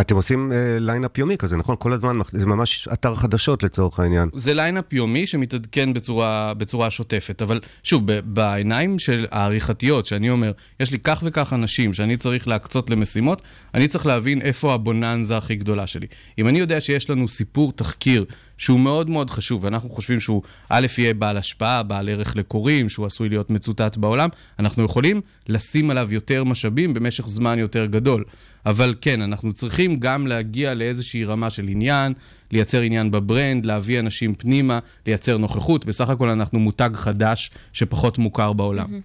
[0.00, 1.76] אתם עושים uh, ליינאפ יומי כזה, נכון?
[1.78, 4.28] כל הזמן, זה ממש אתר חדשות לצורך העניין.
[4.34, 10.92] זה ליינאפ יומי שמתעדכן בצורה, בצורה שוטפת, אבל שוב, בעיניים של העריכתיות, שאני אומר, יש
[10.92, 13.42] לי כך וכך אנשים שאני צריך להקצות למשימות,
[13.74, 16.06] אני צריך להבין איפה הבוננזה הכי גדולה שלי.
[16.38, 18.24] אם אני יודע שיש לנו סיפור תחקיר
[18.58, 23.06] שהוא מאוד מאוד חשוב, ואנחנו חושבים שהוא א', יהיה בעל השפעה, בעל ערך לקוראים, שהוא
[23.06, 28.24] עשוי להיות מצוטט בעולם, אנחנו יכולים לשים עליו יותר משאבים במשך זמן יותר גדול.
[28.66, 32.12] אבל כן, אנחנו צריכים גם להגיע לאיזושהי רמה של עניין,
[32.52, 35.84] לייצר עניין בברנד, להביא אנשים פנימה, לייצר נוכחות.
[35.86, 39.00] בסך הכל אנחנו מותג חדש שפחות מוכר בעולם.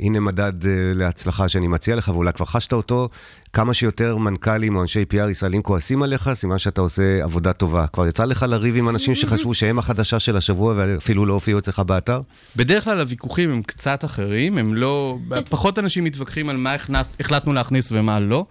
[0.00, 3.08] הנה מדד אה, להצלחה שאני מציע לך, ואולי כבר חשת אותו.
[3.52, 7.86] כמה שיותר מנכ"לים או אנשי PR ישראלים כועסים עליך, סימן שאתה עושה עבודה טובה.
[7.86, 11.78] כבר יצא לך לריב עם אנשים שחשבו שהם החדשה של השבוע ואפילו לא הופיעו אצלך
[11.80, 12.20] באתר?
[12.56, 15.18] בדרך כלל הוויכוחים הם קצת אחרים, הם לא...
[15.48, 16.76] פחות אנשים מתווכחים על מה
[17.20, 18.46] החלטנו להכניס ומה לא.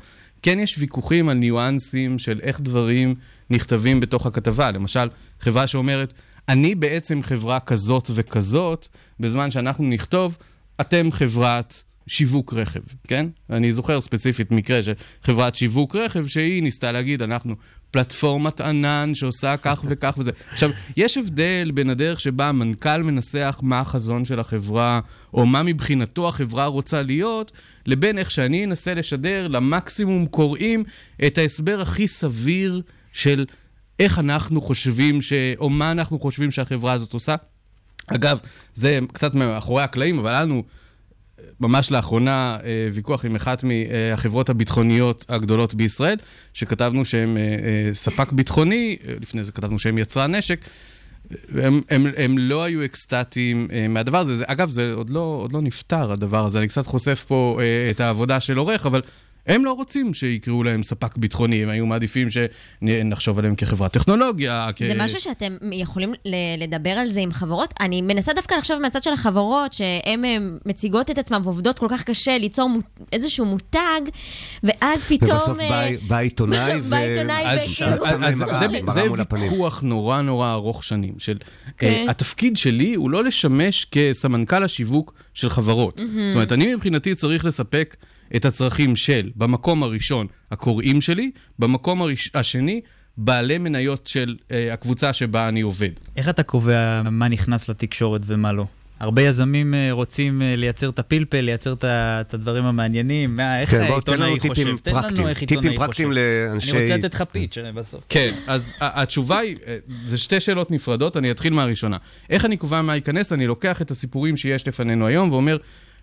[0.46, 3.16] כן יש ויכוחים על ניואנסים של איך דברים
[3.50, 4.72] נכתבים בתוך הכתבה.
[4.72, 6.14] למשל, חברה שאומרת,
[6.50, 8.88] אני בעצם חברה כזאת וכזאת,
[9.20, 10.38] בזמן שאנחנו נכתוב,
[10.82, 13.28] אתם חברת שיווק רכב, כן?
[13.50, 17.56] אני זוכר ספציפית מקרה של חברת שיווק רכב שהיא ניסתה להגיד, אנחנו
[17.92, 20.32] פלטפורמת ענן שעושה כך וכך וזה.
[20.52, 25.00] עכשיו, יש הבדל בין הדרך שבה המנכ"ל מנסח מה החזון של החברה,
[25.34, 27.52] או מה מבחינתו החברה רוצה להיות,
[27.86, 30.84] לבין איך שאני אנסה לשדר למקסימום קוראים
[31.28, 32.82] את ההסבר הכי סביר
[33.14, 33.46] של
[34.00, 35.34] איך אנחנו חושבים, ש...
[35.60, 37.36] או מה אנחנו חושבים שהחברה הזאת עושה.
[38.08, 38.40] אגב,
[38.74, 40.64] זה קצת מאחורי הקלעים, אבל היה לנו
[41.60, 46.18] ממש לאחרונה אה, ויכוח עם אחת מהחברות הביטחוניות הגדולות בישראל,
[46.54, 50.60] שכתבנו שהם אה, אה, ספק ביטחוני, לפני זה כתבנו שהם יצרן נשק.
[51.50, 54.36] הם, הם, הם לא היו אקסטטיים מהדבר הזה.
[54.36, 56.60] זה, אגב, זה עוד לא, עוד לא נפתר, הדבר הזה.
[56.60, 57.60] אני קצת חושף פה
[57.92, 59.02] את העבודה של עורך, אבל
[59.48, 64.68] הם לא רוצים שיקראו להם ספק ביטחוני, הם היו מעדיפים שנחשוב עליהם כחברת טכנולוגיה.
[64.76, 64.80] כ...
[64.84, 66.14] זה משהו שאתם יכולים
[66.58, 67.74] לדבר על זה עם חברות?
[67.80, 72.04] אני מנסה דווקא לחשוב מהצד של החברות, שהן אה, מציגות את עצמן ועובדות כל כך
[72.04, 72.80] קשה ליצור מו-
[73.14, 74.02] איזשהו מותג,
[74.64, 75.32] ואז פתאום...
[75.32, 79.52] ובסוף אה, בא- בא עיתונאי בא עיתונאי אז, וכאילו- זה, מראה- זה מראה מול הפנים.
[79.52, 81.14] ויכוח נורא נורא ארוך שנים.
[81.18, 81.38] של,
[81.78, 82.04] כן.
[82.08, 86.02] uh, התפקיד שלי הוא לא לשמש כסמנכ"ל השיווק של חברות.
[86.02, 86.30] מהמם.
[86.30, 87.96] זאת אומרת, אני מבחינתי צריך לספק
[88.36, 92.82] את הצרכים של, במקום הראשון, הקוראים שלי, במקום הראש, השני,
[93.18, 95.90] בעלי מניות של uh, הקבוצה שבה אני עובד.
[96.16, 98.66] איך אתה קובע מה נכנס לתקשורת ומה לא?
[99.00, 103.36] הרבה יזמים אה, רוצים אה, לייצר את הפלפל, לייצר את הדברים המעניינים.
[103.36, 104.84] מה, איך כן, בוא, תן לנו העיתונאי טיפים חושב?
[104.86, 105.18] תן פרקטיים.
[105.20, 106.22] לנו איך טיפים עיתונאי פרקטיים חושב.
[106.54, 108.04] לאנשי- אני רוצה לתת לך פיץ' אה, בסוף.
[108.10, 111.98] כן, אז התשובה היא, אה, זה שתי שאלות נפרדות, אני אתחיל מהראשונה.
[112.30, 113.34] איך אני קובע מה ייכנס?
[113.34, 115.58] אני לוקח את הסיפורים שיש לפנינו היום ואומר,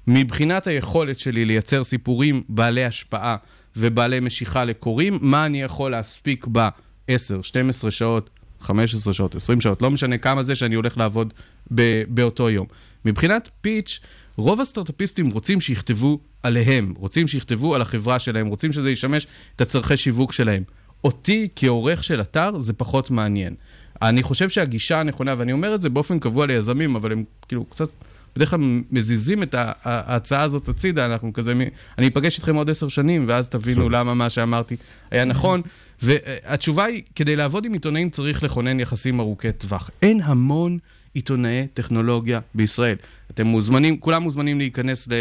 [0.07, 3.37] מבחינת היכולת שלי לייצר סיפורים בעלי השפעה
[3.77, 9.91] ובעלי משיכה לקוראים, מה אני יכול להספיק ב-10, 12 שעות, 15 שעות, 20 שעות, לא
[9.91, 11.35] משנה כמה זה שאני הולך לעבוד
[11.75, 12.67] ב- באותו יום.
[13.05, 14.01] מבחינת פיץ',
[14.37, 19.97] רוב הסטארט-אפיסטים רוצים שיכתבו עליהם, רוצים שיכתבו על החברה שלהם, רוצים שזה ישמש את הצורכי
[19.97, 20.63] שיווק שלהם.
[21.05, 23.55] אותי כעורך של אתר זה פחות מעניין.
[24.03, 27.89] אני חושב שהגישה הנכונה, ואני אומר את זה באופן קבוע ליזמים, אבל הם כאילו קצת,
[28.37, 31.53] בדרך כלל מזיזים את ההצעה הזאת הצידה, אנחנו כזה,
[31.99, 34.77] אני אפגש איתכם עוד עשר שנים, ואז תבינו למה מה שאמרתי
[35.11, 35.63] היה נכון.
[36.03, 39.91] והתשובה היא, כדי לעבוד עם עיתונאים צריך לכונן יחסים ארוכי טווח.
[40.03, 40.79] אין המון
[41.15, 42.97] עיתונאי טכנולוגיה בישראל.
[43.31, 45.13] אתם מוזמנים, כולם מוזמנים להיכנס ל,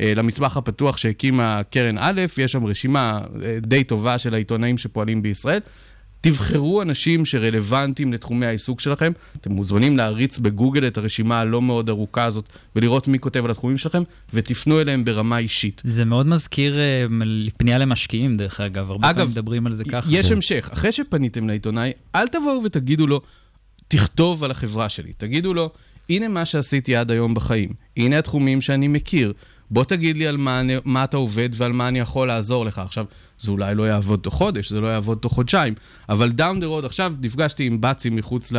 [0.00, 5.22] אה, למצבח הפתוח שהקימה קרן א', יש שם רשימה אה, די טובה של העיתונאים שפועלים
[5.22, 5.60] בישראל.
[6.20, 9.12] תבחרו אנשים שרלוונטיים לתחומי העיסוק שלכם.
[9.40, 13.78] אתם מוזמנים להריץ בגוגל את הרשימה הלא מאוד ארוכה הזאת ולראות מי כותב על התחומים
[13.78, 14.02] שלכם,
[14.34, 15.82] ותפנו אליהם ברמה אישית.
[15.84, 17.04] זה מאוד מזכיר אה,
[17.56, 18.90] פנייה למשקיעים, דרך אגב.
[18.90, 20.08] הרבה אגב, פעמים מדברים על זה ככה.
[20.10, 20.70] יש המשך.
[20.72, 23.20] אחרי שפניתם לעיתונאי, אל תבואו ותגידו לו,
[23.88, 25.12] תכתוב על החברה שלי.
[25.12, 25.70] תגידו לו,
[26.10, 27.68] הנה מה שעשיתי עד היום בחיים.
[27.96, 29.32] הנה התחומים שאני מכיר.
[29.70, 32.78] בוא תגיד לי על מה, אני- מה אתה עובד ועל מה אני יכול לעזור לך.
[32.78, 33.04] עכשיו,
[33.38, 35.74] זה אולי לא יעבוד תוך חודש, זה לא יעבוד תוך חודשיים,
[36.08, 38.56] אבל down the road, עכשיו נפגשתי עם בצי מחוץ, ל,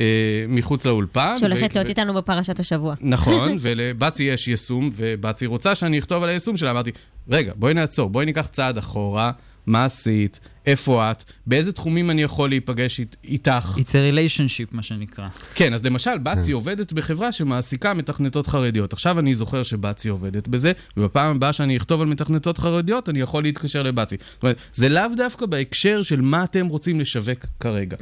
[0.00, 0.04] אה,
[0.48, 1.34] מחוץ לאולפן.
[1.38, 2.94] שהולכת ו- להיות ו- איתנו בפרשת השבוע.
[3.00, 6.70] נכון, ולבצי יש יישום, ובצי רוצה שאני אכתוב על היישום שלה.
[6.70, 6.90] אמרתי,
[7.28, 9.30] רגע, בואי נעצור, בואי ניקח צעד אחורה,
[9.68, 13.76] מה עשית, איפה את, באיזה תחומים אני יכול להיפגש אית, איתך.
[13.76, 15.28] It's a relationship, מה שנקרא.
[15.54, 18.92] כן, אז למשל, בצי עובדת בחברה שמעסיקה מתכנתות חרדיות.
[18.92, 23.42] עכשיו אני זוכר שבצי עובדת בזה, ובפעם הבאה שאני אכתוב על מתכנתות חרדיות, אני יכול
[23.42, 24.16] להתקשר לבצי.
[24.34, 27.96] זאת אומרת, זה לאו דווקא בהקשר של מה אתם רוצים לשווק כרגע.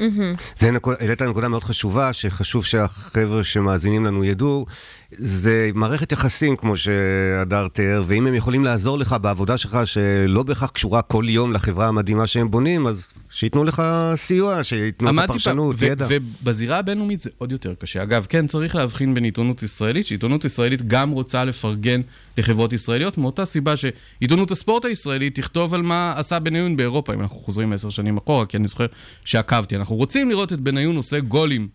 [0.57, 4.67] זה העלית נקודה מאוד חשובה, שחשוב שהחבר'ה שמאזינים לנו ידעו.
[5.13, 10.71] זה מערכת יחסים, כמו שהדר תיאר, ואם הם יכולים לעזור לך בעבודה שלך, שלא בהכרח
[10.71, 13.83] קשורה כל יום לחברה המדהימה שהם בונים, אז שייתנו לך
[14.15, 16.07] סיוע, שייתנו לך פרשנות, ו- ידע.
[16.11, 18.03] ובזירה הבינלאומית זה עוד יותר קשה.
[18.03, 22.01] אגב, כן, צריך להבחין בין עיתונות ישראלית, שעיתונות ישראלית גם רוצה לפרגן
[22.39, 27.37] לחברות ישראליות, מאותה סיבה שעיתונות הספורט הישראלית תכתוב על מה עשה בניון באירופה, אם אנחנו
[27.37, 28.87] חוזרים עשר שנים אחורה, כי אני זוכר
[29.25, 29.77] שעקבתי.
[29.77, 31.69] אנחנו רוצים לראות את בניון עושה גולים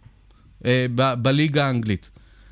[0.66, 2.12] אה, ב- בליגה האנגלית.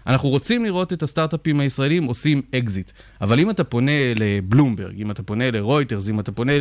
[0.10, 2.92] אנחנו רוצים לראות את הסטארט-אפים הישראלים עושים אקזיט.
[3.22, 6.52] אבל אם אתה פונה לבלומברג, אם אתה פונה לרויטרס, אם אתה פונה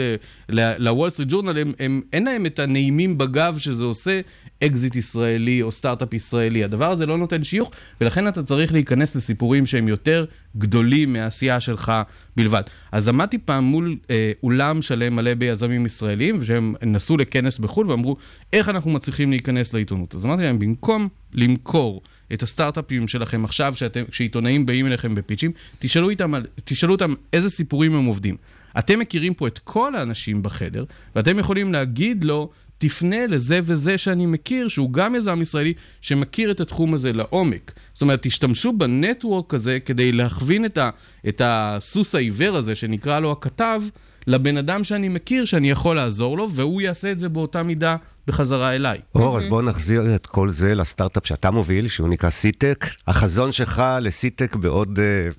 [0.78, 1.72] לוול סטריט ג'ורנל,
[2.12, 4.20] אין להם את הנעימים בגב שזה עושה
[4.64, 6.64] אקזיט ישראלי או סטארט-אפ ישראלי.
[6.64, 10.24] הדבר הזה לא נותן שיוך, ולכן אתה צריך להיכנס לסיפורים שהם יותר
[10.56, 11.92] גדולים מהעשייה שלך
[12.36, 12.62] בלבד.
[12.92, 18.16] אז עמדתי פעם מול אה, אולם שלם מלא ביזמים ישראלים, שהם נסעו לכנס בחו"ל ואמרו,
[18.52, 20.14] איך אנחנו מצליחים להיכנס לעיתונות?
[20.14, 26.10] אז אמרתי להם, במקום למכור את הסטארט-אפים שלכם עכשיו, שאתם, כשעיתונאים באים אליכם בפיצ'ים, תשאלו,
[26.10, 26.32] איתם,
[26.64, 28.36] תשאלו אותם איזה סיפורים הם עובדים.
[28.78, 30.84] אתם מכירים פה את כל האנשים בחדר,
[31.16, 36.60] ואתם יכולים להגיד לו, תפנה לזה וזה שאני מכיר, שהוא גם יזם ישראלי, שמכיר את
[36.60, 37.72] התחום הזה לעומק.
[37.92, 40.90] זאת אומרת, תשתמשו בנטוורק הזה כדי להכווין את, ה,
[41.28, 43.82] את הסוס העיוור הזה, שנקרא לו הכתב,
[44.28, 48.74] לבן אדם שאני מכיר, שאני יכול לעזור לו, והוא יעשה את זה באותה מידה בחזרה
[48.74, 48.98] אליי.
[49.14, 52.86] אור, אז בואו נחזיר את כל זה לסטארט-אפ שאתה מוביל, שהוא נקרא סיטק.
[53.06, 55.30] החזון שלך לסיטק בעוד יודע,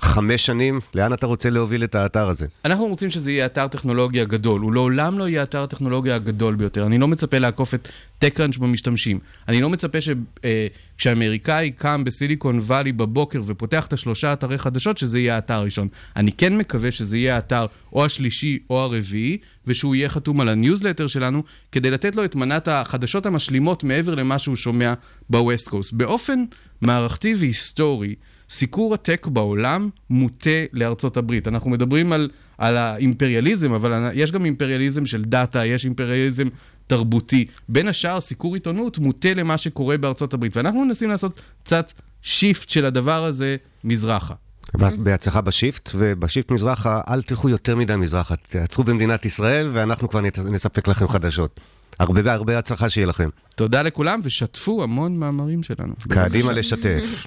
[0.00, 2.46] חמש שנים, לאן אתה רוצה להוביל את האתר הזה?
[2.64, 6.86] אנחנו רוצים שזה יהיה אתר טכנולוגיה גדול, הוא לעולם לא יהיה אתר הטכנולוגיה הגדול ביותר.
[6.86, 7.88] אני לא מצפה לעקוף את
[8.24, 9.18] TechCrunch במשתמשים.
[9.48, 15.34] אני לא מצפה שכשאמריקאי קם בסיליקון וואלי בבוקר ופותח את השלושה אתרי חדשות, שזה יהיה
[15.34, 15.88] האתר הראשון.
[16.16, 21.06] אני כן מקווה שזה יהיה האתר או השלישי או הרביעי, ושהוא יהיה חתום על הניוזלטר
[21.06, 21.42] שלנו,
[21.72, 24.94] כדי לתת לו את מנת החדשות המשלימות מעבר למה שהוא שומע
[25.30, 25.92] ב West Coast.
[25.92, 26.44] באופן
[26.80, 28.14] מערכתי והיסטורי,
[28.54, 31.48] סיקור הטק בעולם מוטה לארצות הברית.
[31.48, 36.48] אנחנו מדברים על, על האימפריאליזם, אבל יש גם אימפריאליזם של דאטה, יש אימפריאליזם
[36.86, 37.44] תרבותי.
[37.68, 40.56] בין השאר, סיקור עיתונות מוטה למה שקורה בארצות הברית.
[40.56, 41.92] ואנחנו מנסים לעשות קצת
[42.22, 44.34] shift של הדבר הזה מזרחה.
[44.98, 50.08] בהצלחה ב shift, וב shift מזרחה, אל תלכו יותר מדי מזרחה, תעצרו במדינת ישראל, ואנחנו
[50.08, 51.60] כבר נספק לכם חדשות.
[51.98, 53.28] הרבה והרבה הצלחה שיהיה לכם.
[53.54, 55.94] תודה לכולם, ושתפו המון מאמרים שלנו.
[56.08, 56.52] קדימה.
[56.52, 57.26] לשתף.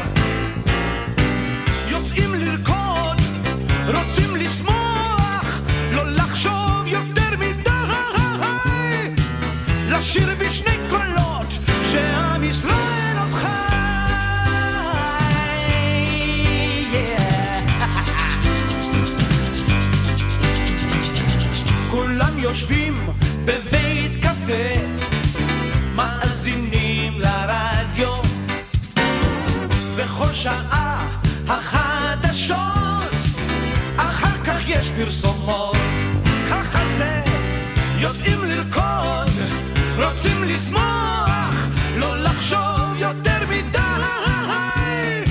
[10.01, 11.47] לשיר בשני קולות,
[11.91, 13.47] שעם ישראל עוד חי.
[21.91, 23.07] כולם יושבים
[23.45, 24.81] בבית קפה,
[25.95, 28.21] מאזינים לרדיו,
[29.97, 31.07] בכל שעה
[31.47, 32.57] החדשות,
[33.97, 35.77] אחר כך יש פרסומות,
[36.49, 37.21] ככה זה,
[37.99, 39.20] יוצאים לרקוד,
[40.11, 45.23] רוצים לשמוח, לא לחשוב יותר מדי,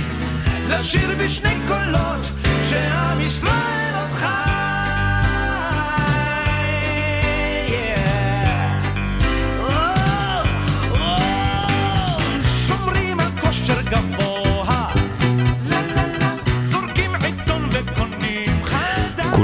[0.69, 2.23] לשיר בשני קולות,
[2.71, 4.60] שעם ישראל עוד חי.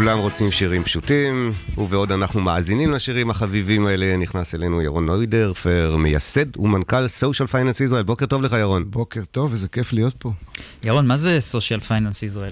[0.06, 6.56] כולם רוצים שירים פשוטים, ובעוד אנחנו מאזינים לשירים החביבים האלה, נכנס אלינו ירון נוידרפר, מייסד
[6.56, 8.02] ומנכ"ל סושיאל פייננס ישראל.
[8.02, 8.84] בוקר טוב לך, ירון.
[8.90, 10.32] בוקר טוב, איזה כיף להיות פה.
[10.84, 12.50] ירון, מה זה סושיאל פייננס ישראל?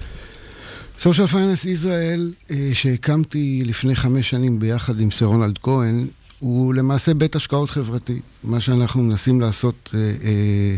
[0.99, 2.33] סושיאל פייננס ישראל,
[2.73, 6.07] שהקמתי לפני חמש שנים ביחד עם סר רונלד כהן,
[6.39, 8.19] הוא למעשה בית השקעות חברתי.
[8.43, 10.75] מה שאנחנו מנסים לעשות אה, אה,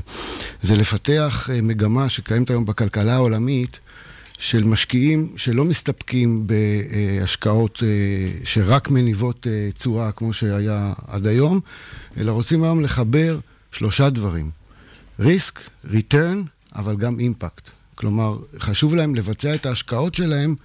[0.62, 3.80] זה לפתח אה, מגמה שקיימת היום בכלכלה העולמית,
[4.38, 7.88] של משקיעים שלא מסתפקים בהשקעות אה,
[8.44, 11.60] שרק מניבות אה, תשואה, כמו שהיה עד היום,
[12.18, 13.40] אלא רוצים היום לחבר
[13.72, 14.50] שלושה דברים.
[15.20, 16.44] ריסק, ריטרן,
[16.76, 17.70] אבל גם אימפקט.
[17.96, 20.56] כלומר, חשוב להם לבצע את ההשקעות שלהם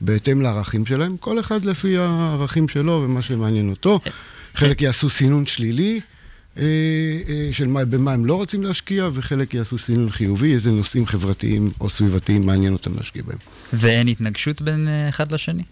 [0.00, 4.00] בהתאם לערכים שלהם, כל אחד לפי הערכים שלו ומה שמעניין אותו.
[4.54, 6.00] חלק יעשו סינון שלילי,
[7.52, 11.90] של מה, במה הם לא רוצים להשקיע, וחלק יעשו סינון חיובי, איזה נושאים חברתיים או
[11.90, 13.38] סביבתיים מעניין אותם להשקיע בהם.
[13.72, 15.62] ואין התנגשות בין אה, אחד לשני?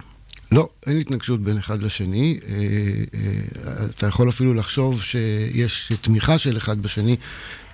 [0.53, 2.41] לא, אין התנגשות בין אחד לשני.
[2.49, 7.17] אה, אה, אתה יכול אפילו לחשוב שיש תמיכה של אחד בשני,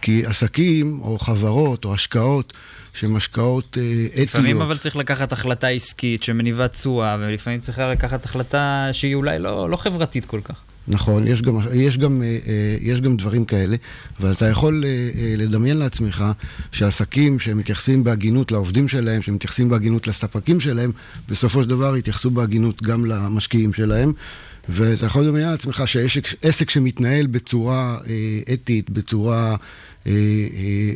[0.02, 2.52] כי עסקים או חברות או השקעות
[2.92, 4.28] שהן השקעות אה, אתיות...
[4.28, 9.70] לפעמים אבל צריך לקחת החלטה עסקית שמניבה תשואה, ולפעמים צריך לקחת החלטה שהיא אולי לא,
[9.70, 10.65] לא חברתית כל כך.
[10.89, 13.76] נכון, יש גם, יש, גם, אה, אה, יש גם דברים כאלה,
[14.20, 16.24] ואתה יכול אה, אה, לדמיין לעצמך
[16.72, 20.93] שעסקים שמתייחסים בהגינות לעובדים שלהם, שמתייחסים בהגינות לספקים שלהם,
[21.28, 24.12] בסופו של דבר יתייחסו בהגינות גם למשקיעים שלהם.
[24.68, 29.57] ואתה יכול לדמיין לעצמך שעסק שמתנהל בצורה אה, אתית, בצורה
[30.07, 30.12] אה, אה,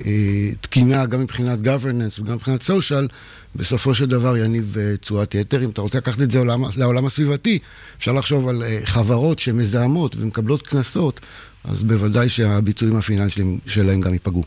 [0.06, 3.12] אה, תקינה, גם מבחינת governance וגם מבחינת social,
[3.56, 5.64] בסופו של דבר יניב אה, תשואת יתר.
[5.64, 7.58] אם אתה רוצה לקחת את זה לעולם, לעולם הסביבתי,
[7.98, 11.20] אפשר לחשוב על אה, חברות שמזהמות ומקבלות קנסות,
[11.64, 14.42] אז בוודאי שהביצועים הפיננסיים שלהם גם ייפגעו.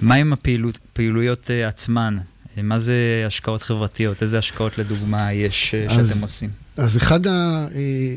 [0.00, 2.16] מה עם הפעילויות אה, עצמן?
[2.62, 4.22] מה זה השקעות חברתיות?
[4.22, 6.50] איזה השקעות לדוגמה יש אז- שאתם עושים?
[6.76, 7.66] אז אחד ה...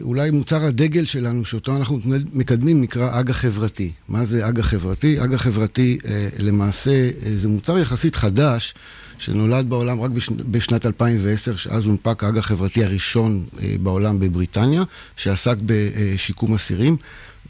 [0.02, 2.00] אולי מוצר הדגל שלנו, שאותו אנחנו
[2.34, 3.92] מקדמים, נקרא אג"ח חברתי.
[4.10, 5.24] מה זה אג"ח חברתי?
[5.24, 5.98] אג"ח חברתי
[6.40, 8.74] למעשה זה מוצר יחסית חדש,
[9.22, 10.34] שנולד בעולם רק בשנ...
[10.52, 14.84] בשנת 2010, שאז הונפק האג"ח החברתי הראשון אה, בעולם בבריטניה,
[15.18, 16.98] שעסק בשיקום אסירים.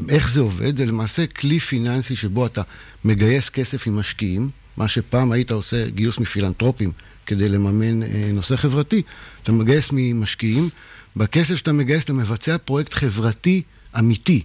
[0.10, 0.78] איך זה עובד?
[0.78, 2.62] זה למעשה כלי פיננסי שבו אתה
[3.06, 6.92] מגייס כסף עם משקיעים, מה שפעם היית עושה גיוס מפילנטרופים
[7.26, 9.02] כדי לממן אה, נושא חברתי,
[9.44, 10.70] אתה מגייס ממשקיעים,
[11.16, 13.62] בכסף שאתה מגייס אתה מבצע פרויקט חברתי
[14.00, 14.44] אמיתי.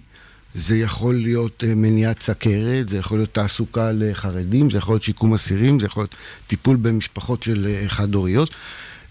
[0.57, 5.33] זה יכול להיות אה, מניעת סכרת, זה יכול להיות תעסוקה לחרדים, זה יכול להיות שיקום
[5.33, 6.15] אסירים, זה יכול להיות
[6.47, 8.55] טיפול במשפחות של אה, חד-הוריות,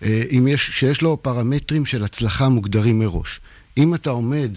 [0.02, 0.22] אה,
[0.56, 3.40] שיש לו פרמטרים של הצלחה מוגדרים מראש.
[3.76, 4.50] אם אתה עומד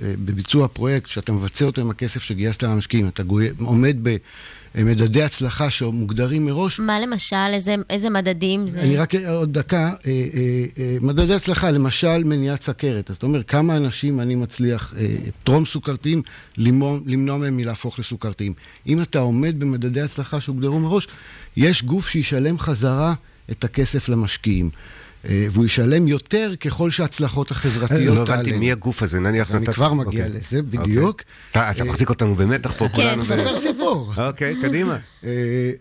[0.00, 3.22] בביצוע פרויקט שאתה מבצע אותו עם הכסף שגייסת מהמשקיעים, אתה.
[3.58, 4.16] עומד אה,
[4.84, 6.80] מדדי הצלחה שמוגדרים מראש.
[6.80, 8.80] מה למשל, איזה, איזה מדדים זה?
[8.80, 13.10] אני רק עוד דקה, אה, אה, אה, מדדי הצלחה, למשל מניעת סכרת.
[13.12, 16.22] זאת אומרת, כמה אנשים אני מצליח, אה, טרום סוכרתיים,
[16.58, 18.52] למנוע, למנוע מהם מלהפוך לסוכרתיים.
[18.86, 21.08] אם אתה עומד במדדי הצלחה שהוגדרו מראש,
[21.56, 23.14] יש גוף שישלם חזרה
[23.50, 24.70] את הכסף למשקיעים.
[25.28, 28.34] אה, והוא ישלם יותר ככל שההצלחות החברתיות לא תעלנה.
[28.40, 29.50] הבנתי מי הגוף הזה, נניח...
[29.50, 30.40] אז אני נתת- כבר מגיע אוקיי.
[30.40, 31.22] לזה, בדיוק.
[31.50, 33.22] אתה אתה מחזיק אותנו במתח פה, כן, כולנו.
[33.22, 34.12] ב- ספר סיפור.
[34.16, 34.96] אוקיי, קדימה.
[35.24, 35.30] אה,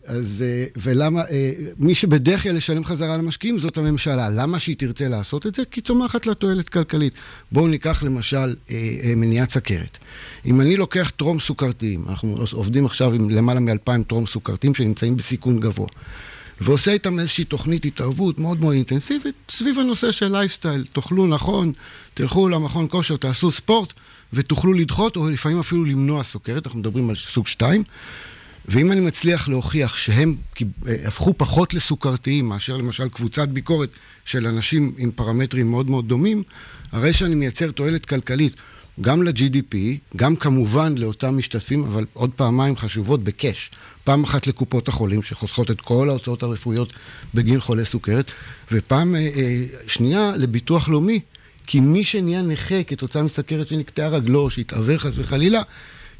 [0.05, 4.29] אז, אה, ולמה, אה, מי שבדרך כלל ישלם חזרה למשקיעים זאת הממשלה.
[4.29, 5.63] למה שהיא תרצה לעשות את זה?
[5.71, 7.13] כי צומחת לה תועלת כלכלית.
[7.51, 9.97] בואו ניקח למשל אה, אה, מניעת סכרת.
[10.45, 15.59] אם אני לוקח טרום סוכרתיים, אנחנו עובדים עכשיו עם למעלה מ-2,000 טרום סוכרתיים שנמצאים בסיכון
[15.59, 15.87] גבוה.
[16.61, 20.85] ועושה איתם איזושהי תוכנית התערבות מאוד מאוד אינטנסיבית סביב הנושא של לייפסטייל.
[20.93, 21.71] תאכלו נכון,
[22.13, 23.93] תלכו למכון כושר, תעשו ספורט,
[24.33, 27.83] ותוכלו לדחות, או לפעמים אפילו למנוע סוכרת, אנחנו מדברים על סוג 2.
[28.67, 33.89] ואם אני מצליח להוכיח שהם אה, הפכו פחות לסוכרתיים מאשר למשל קבוצת ביקורת
[34.25, 36.43] של אנשים עם פרמטרים מאוד מאוד דומים,
[36.91, 38.55] הרי שאני מייצר תועלת כלכלית
[39.01, 39.75] גם ל-GDP,
[40.15, 43.71] גם כמובן לאותם משתתפים, אבל עוד פעמיים חשובות בקאש.
[44.05, 46.93] פעם אחת לקופות החולים, שחוסכות את כל ההוצאות הרפואיות
[47.33, 48.31] בגין חולי סוכרת,
[48.71, 51.19] ופעם אה, אה, שנייה לביטוח לאומי,
[51.67, 55.61] כי מי שנהיה נכה כתוצאה מסכרת שנקטעה רגלו, שהתעוור חס וחלילה,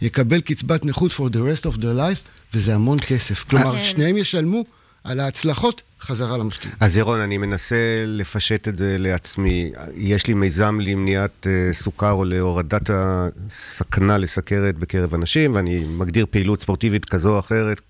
[0.02, 3.44] יקבל קצבת נכות for the rest of their life, וזה המון כסף.
[3.44, 3.82] כלומר, כן.
[3.82, 4.64] שניהם ישלמו
[5.06, 6.76] על ההצלחות חזרה למשקיעים.
[6.80, 9.72] אז ירון, אני מנסה לפשט את זה לעצמי.
[9.96, 16.62] יש לי מיזם למניעת אה, סוכר או להורדת הסכנה לסכרת בקרב אנשים, ואני מגדיר פעילות
[16.62, 17.82] ספורטיבית כזו או אחרת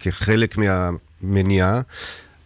[0.00, 1.80] כחלק מהמניעה.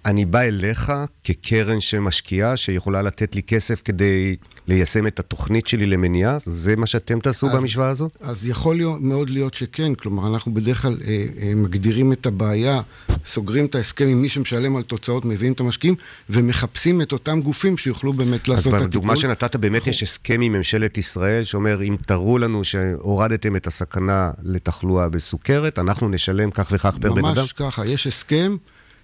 [0.09, 0.93] אני בא אליך
[1.25, 4.37] כקרן שמשקיעה, שיכולה לתת לי כסף כדי
[4.69, 6.39] ליישם את התוכנית שלי למניעה?
[6.45, 8.09] זה מה שאתם תעשו אז- במשוואה הזו?
[8.21, 12.81] אז יכול להיות, מאוד להיות שכן, כלומר, אנחנו בדרך כלל אה, אה, מגדירים את הבעיה,
[13.27, 15.95] סוגרים את ההסכם עם מי שמשלם על תוצאות, מביאים את המשקיעים,
[16.31, 18.89] ומחפשים את אותם גופים שיוכלו באמת לעשות את אז הטיפול.
[18.89, 24.31] בדוגמה שנתת, באמת יש הסכם עם ממשלת ישראל שאומר, אם תראו לנו שהורדתם את הסכנה
[24.43, 27.39] לתחלואה בסוכרת, אנחנו נשלם כך וכך פר בן אדם.
[27.39, 28.57] ממש ככה, יש הסכם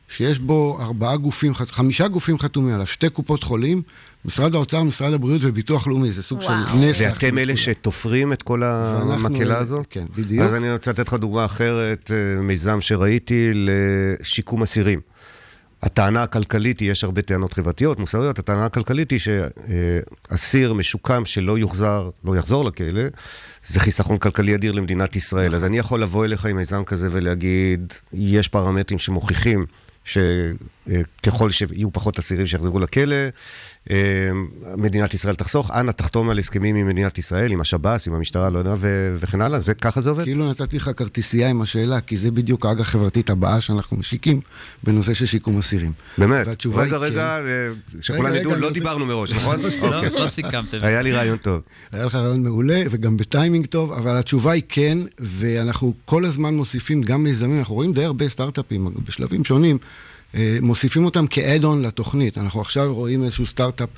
[0.08, 3.82] שיש בו ארבעה גופים, חמישה גופים חתומים עליו, שתי קופות חולים,
[4.24, 7.00] משרד האוצר, משרד הבריאות וביטוח לאומי, זה סוג של נס.
[7.00, 9.82] ואתם אלה שתופרים את כל המקהלה הזו?
[9.90, 10.42] כן, בדיוק.
[10.42, 15.00] אז אני רוצה לתת לך דוגמה אחרת, אה, מיזם שראיתי לשיקום אסירים.
[15.82, 22.10] הטענה הכלכלית היא, יש הרבה טענות חברתיות, מוסריות, הטענה הכלכלית היא שאסיר משוקם שלא יוחזר,
[22.24, 23.02] לא יחזור לכלא,
[23.66, 25.54] זה חיסכון כלכלי אדיר למדינת ישראל.
[25.54, 29.66] אז אני יכול לבוא אליך עם מיזם כזה ולהגיד, יש פרמטרים שמוכיחים
[30.04, 33.28] שככל שיהיו פחות אסירים שיחזרו לכלא, אה,
[34.76, 38.58] מדינת ישראל תחסוך, אנא תחתום על הסכמים עם מדינת ישראל, עם השב"ס, עם המשטרה, לא
[38.58, 40.24] יודע, ו- וכן הלאה, זה, ככה זה עובד?
[40.24, 44.40] כאילו נתתי לך כרטיסייה עם השאלה, כי זה בדיוק האג"ח החברתית הבאה שאנחנו משיקים
[44.84, 45.92] בנושא של שיקום אסירים.
[46.18, 46.46] באמת?
[46.74, 47.48] רגע, רגע, כן.
[47.48, 49.60] אה, שכולם ידעו, לא דיברנו מראש, נכון?
[49.82, 50.20] לא, אוקיי.
[50.20, 50.78] לא סיכמתם.
[50.82, 51.60] היה לי רעיון טוב.
[51.92, 57.02] היה לך רעיון מעולה וגם בטיימינג טוב, אבל התשובה היא כן, ואנחנו כל הזמן מוסיפים
[57.02, 60.13] גם מיזמים, אנחנו רואים די הרבה סטארט-אפים בשלבים שונים, אה,
[60.62, 62.38] מוסיפים אותם כאד-און לתוכנית.
[62.38, 63.88] אנחנו עכשיו רואים איזשהו סטארט-אפ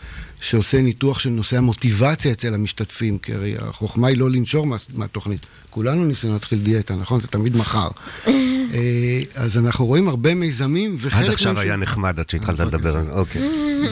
[0.40, 5.40] שעושה ניתוח של נושא המוטיבציה אצל המשתתפים, כי הרי החוכמה היא לא לנשור מה, מהתוכנית.
[5.70, 7.20] כולנו ניסינו להתחיל דיאטה, נכון?
[7.20, 7.88] זה תמיד מחר.
[8.26, 12.96] אה, אז אנחנו רואים הרבה מיזמים, וחלק עד עכשיו היה ש- נחמד עד שהתחלת לדבר
[12.96, 13.42] על זה, אוקיי.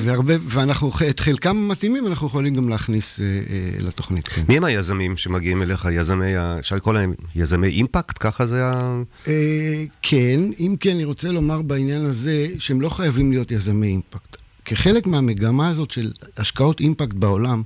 [0.05, 3.41] והרבה, ואנחנו, את חלקם המתאימים אנחנו יכולים גם להכניס אה, אה,
[3.81, 4.43] לתוכנית, כן.
[4.49, 5.89] מי הם היזמים שמגיעים אליך?
[5.93, 8.17] יזמי, אפשר לקרוא להם יזמי אימפקט?
[8.21, 9.03] ככה זה ה...
[9.29, 14.44] אה, כן, אם כן, אני רוצה לומר בעניין הזה שהם לא חייבים להיות יזמי אימפקט.
[14.65, 17.63] כחלק מהמגמה הזאת של השקעות אימפקט בעולם,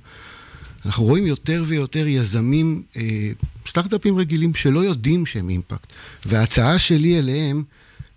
[0.87, 3.03] אנחנו רואים יותר ויותר יזמים, אה,
[3.69, 5.93] סטארט-אפים רגילים, שלא יודעים שהם אימפקט.
[6.27, 7.63] וההצעה שלי אליהם,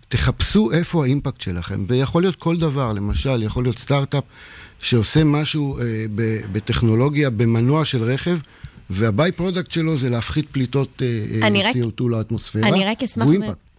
[0.08, 1.84] תחפשו איפה האימפקט שלכם.
[1.88, 4.24] ויכול להיות כל דבר, למשל, יכול להיות סטארט-אפ
[4.82, 5.82] שעושה משהו אה,
[6.14, 8.38] ב- בטכנולוגיה, במנוע של רכב,
[8.90, 11.06] וה by-product שלו זה להפחית פליטות אה,
[11.42, 12.68] אה, אני רק- CO2 לאטמוספירה.
[12.68, 13.26] אני רק אשמח.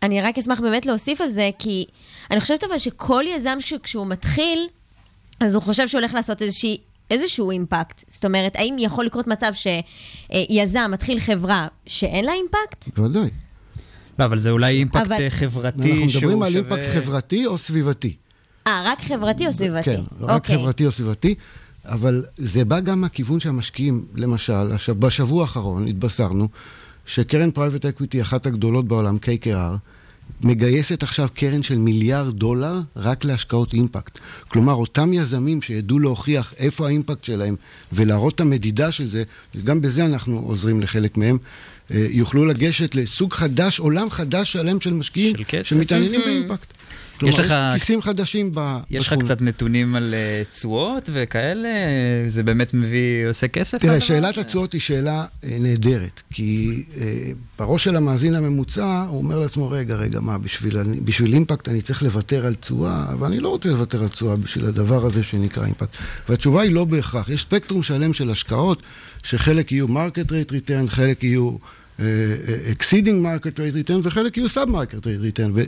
[0.04, 1.86] אני רק אשמח באמת להוסיף על זה, כי
[2.32, 4.60] אני חושבת אבל שכל יזם כשהוא מתחיל,
[5.44, 6.78] אז הוא חושב שהוא הולך לעשות איזושהי...
[7.12, 8.04] איזשהו אימפקט.
[8.08, 12.98] זאת אומרת, האם יכול לקרות מצב שיזם מתחיל חברה שאין לה אימפקט?
[12.98, 13.30] בוודאי.
[14.20, 17.46] לא, אבל זה אולי אימפקט אבל- אה, חברתי אנחנו שהוא מדברים על שווה- אימפקט חברתי
[17.46, 18.16] או סביבתי.
[18.68, 19.84] אה, רק חברתי או סביבתי?
[19.96, 20.58] כן, רק אוקיי.
[20.58, 21.36] חברתי או סביבתי,
[21.86, 24.68] אבל זה בא גם מהכיוון שהמשקיעים, למשל,
[25.00, 26.48] בשבוע האחרון התבשרנו
[27.06, 29.76] שקרן private equity, אחת הגדולות בעולם, KKR,
[30.44, 34.20] מגייסת עכשיו קרן של מיליארד דולר רק להשקעות אימפקט.
[34.48, 37.56] כלומר, אותם יזמים שידעו להוכיח איפה האימפקט שלהם
[37.94, 39.24] ולהראות את המדידה של זה,
[39.64, 41.38] גם בזה אנחנו עוזרים לחלק מהם,
[41.92, 45.76] אה, יוכלו לגשת לסוג חדש, עולם חדש שלם של משקיעים של.
[45.76, 46.22] שמתעניינים
[46.60, 46.83] Mhm.
[47.24, 47.44] באימפקט.
[47.44, 49.14] יש כלומר, לך- כיסים חדשים ב- יש לך.
[49.20, 51.70] קצת נתונים על אה, תשואות וכאלה?
[52.28, 53.78] זה באמת מביא, עושה כסף?
[53.78, 54.42] תראה, שאלת הזה?
[54.42, 57.04] התשואות היא שאלה אה, נהדרת, כי אה,
[57.60, 62.04] בראש של המאזין הממוצע, הוא אומר לעצמו, רגע, רגע, מה, בשביל, בשביל אימפקט אני צריך
[62.04, 65.98] לוותר על תשואה, אבל אני לא רוצה לוותר על תשואה בשביל הדבר הזה שנקרא אימפקט.
[66.30, 67.30] והתשובה היא לא בהכרח.
[67.30, 68.82] יש ספקטרום שלם של השקעות,
[69.24, 71.52] שחלק יהיו market rate return, חלק יהיו...
[72.04, 75.60] אה, אה, exceeding market rate return וחלק יהיו sub market rate return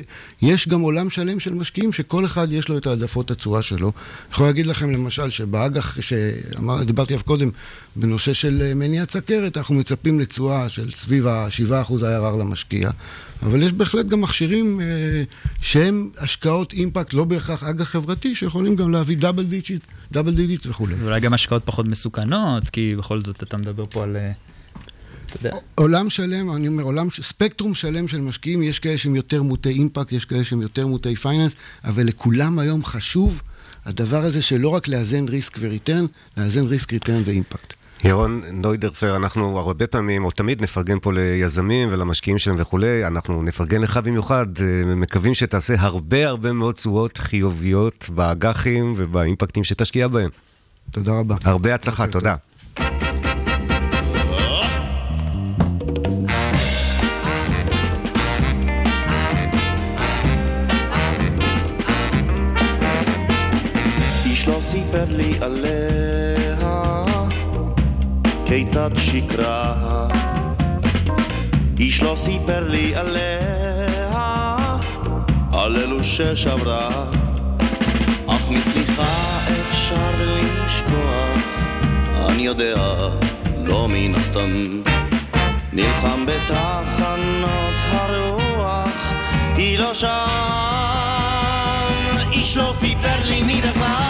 [0.42, 3.88] ויש גם עולם שלם של משקיעים שכל אחד יש לו את העדפות התשואה שלו.
[3.88, 3.94] אני
[4.32, 7.50] יכול להגיד לכם למשל שבאג"ח שדיברתי עליו קודם
[7.96, 12.90] בנושא של אה, מניעת סכרת אנחנו מצפים לתשואה של סביב ה-7% IRR למשקיע
[13.44, 14.86] אבל יש בהחלט גם מכשירים אה,
[15.62, 20.94] שהם השקעות אימפקט לא בהכרח אג"ח חברתי שיכולים גם להביא double digit, double digit וכולי.
[20.94, 24.18] ואולי גם השקעות פחות מסוכנות, כי בכל זאת אתה מדבר פה על...
[25.36, 25.58] אתה יודע.
[25.76, 30.12] עולם שלם, אני אומר, עולם, ספקטרום שלם של משקיעים, יש כאלה שהם יותר מוטי אימפקט,
[30.12, 31.56] יש כאלה שהם יותר מוטי finance,
[31.86, 33.42] אבל לכולם היום חשוב
[33.86, 36.06] הדבר הזה של לא רק לאזן risk ו return,
[36.38, 37.74] לאזן risk, return ואימפקט.
[38.04, 43.82] ירון נוידרפר, אנחנו הרבה פעמים, או תמיד נפרגן פה ליזמים ולמשקיעים שלהם וכולי, אנחנו נפרגן
[43.82, 50.30] לך במיוחד, אה, מקווים שתעשה הרבה הרבה מאוד תשואות חיוביות באג"חים ובאימפקטים שתשקיע בהם.
[50.92, 51.36] תודה רבה.
[51.44, 52.36] הרבה הצלחה, תודה.
[52.80, 53.05] איש
[65.06, 67.04] סיפר לי עליה,
[68.46, 70.08] כיצד שקרה.
[71.80, 74.18] איש לא סיפר לי עליה,
[75.54, 76.90] על אלו ששברה.
[78.28, 81.60] אך מסליחה אפשר לשכוח,
[82.30, 82.76] אני יודע,
[83.66, 84.64] לא מן הסתם.
[85.74, 89.12] נלחם בתחנות הרוח,
[89.56, 90.46] היא לא שם.
[92.32, 94.05] איש לא סיפר לי מי בכלל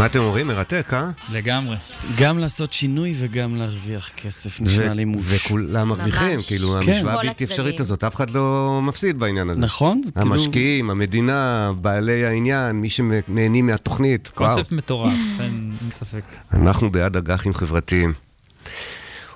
[0.00, 0.46] מה אתם אומרים?
[0.46, 1.10] מרתק, אה?
[1.32, 1.76] לגמרי.
[2.18, 5.26] גם לעשות שינוי וגם להרוויח כסף, נשמע לי מוש.
[5.28, 6.40] וכולם מרוויחים.
[6.46, 6.74] כאילו, כן.
[6.90, 7.80] המשוואה הבלתי אפשרית.
[7.80, 9.60] הזאת, אף אחד לא מפסיד בעניין הזה.
[9.60, 14.30] נכון, כאילו- המשקיעים, המדינה, בעלי העניין, מי שנהנים מהתוכנית.
[14.34, 16.22] קונספט מטורף, אין ספק.
[16.52, 18.12] אנחנו בעד אג"חים חברתיים.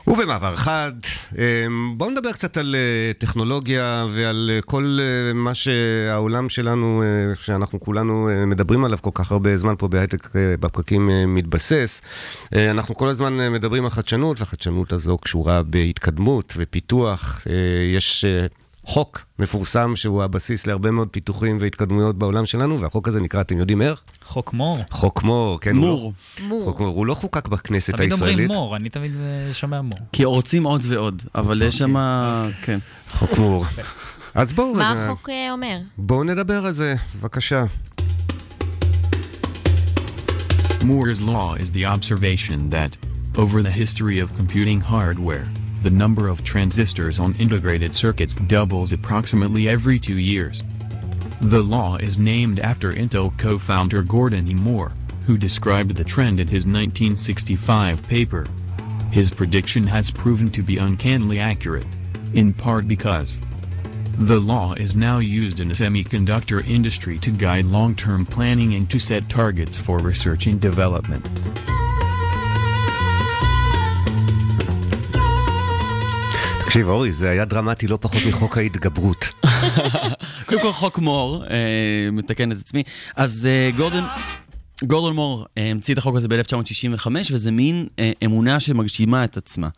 [0.07, 0.92] ובמעבר חד,
[1.38, 7.02] אמ, בואו נדבר קצת על אה, טכנולוגיה ועל אה, כל אה, מה שהעולם שלנו,
[7.40, 12.02] שאנחנו כולנו מדברים עליו כל כך הרבה זמן פה בהייטק בפקקים מתבסס.
[12.55, 17.40] אנחנו כל הזמן מדברים על חדשנות, והחדשנות הזו קשורה בהתקדמות ופיתוח.
[17.94, 18.24] יש
[18.85, 23.82] חוק מפורסם שהוא הבסיס להרבה מאוד פיתוחים והתקדמויות בעולם שלנו, והחוק הזה נקרא, אתם יודעים
[23.82, 24.05] איך?
[24.24, 24.78] חוק מור.
[24.91, 25.76] חוק מור, כן.
[25.76, 26.12] הוא מור.
[26.41, 26.64] לא- מור.
[26.64, 26.97] חוק מור.
[26.97, 28.51] הוא לא חוקק בכנסת תמיד הישראלית.
[28.51, 29.99] אומרים מור, אני תמיד אה, שומע מור.
[30.12, 31.95] כי רוצים עוד ועוד, אבל יש שם...
[32.62, 32.78] כן.
[33.11, 33.64] חוק מור.
[34.35, 35.78] אז בואו מה רגע, החוק אה, אומר?
[35.99, 37.64] בואו נדבר על זה, בבקשה.
[40.80, 42.97] Moore's law is the observation that,
[43.39, 45.47] over the history of computing hardware,
[45.85, 50.64] the number of transistors on integrated circuits doubles approximately every two years.
[51.43, 54.55] The law is named after Intel co-founder Gordon E.
[54.55, 54.93] Moore,
[55.26, 58.47] who described the trend in his 1965 paper.
[59.12, 61.87] His prediction has proven to be uncannily accurate,
[62.32, 63.39] in part because
[64.18, 68.99] the law is now used in the semiconductor industry to guide long-term planning and to
[68.99, 71.28] set targets for research and development.
[76.75, 79.33] תקשיב, אורי, זה היה דרמטי לא פחות מחוק ההתגברות.
[80.47, 82.83] קודם כל חוק מור, אה, מתקן את עצמי.
[83.16, 84.05] אז אה, גורדון...
[84.83, 89.68] גורדון מור אה, המציא את החוק הזה ב-1965, וזה מין אה, אמונה שמגשימה את עצמה.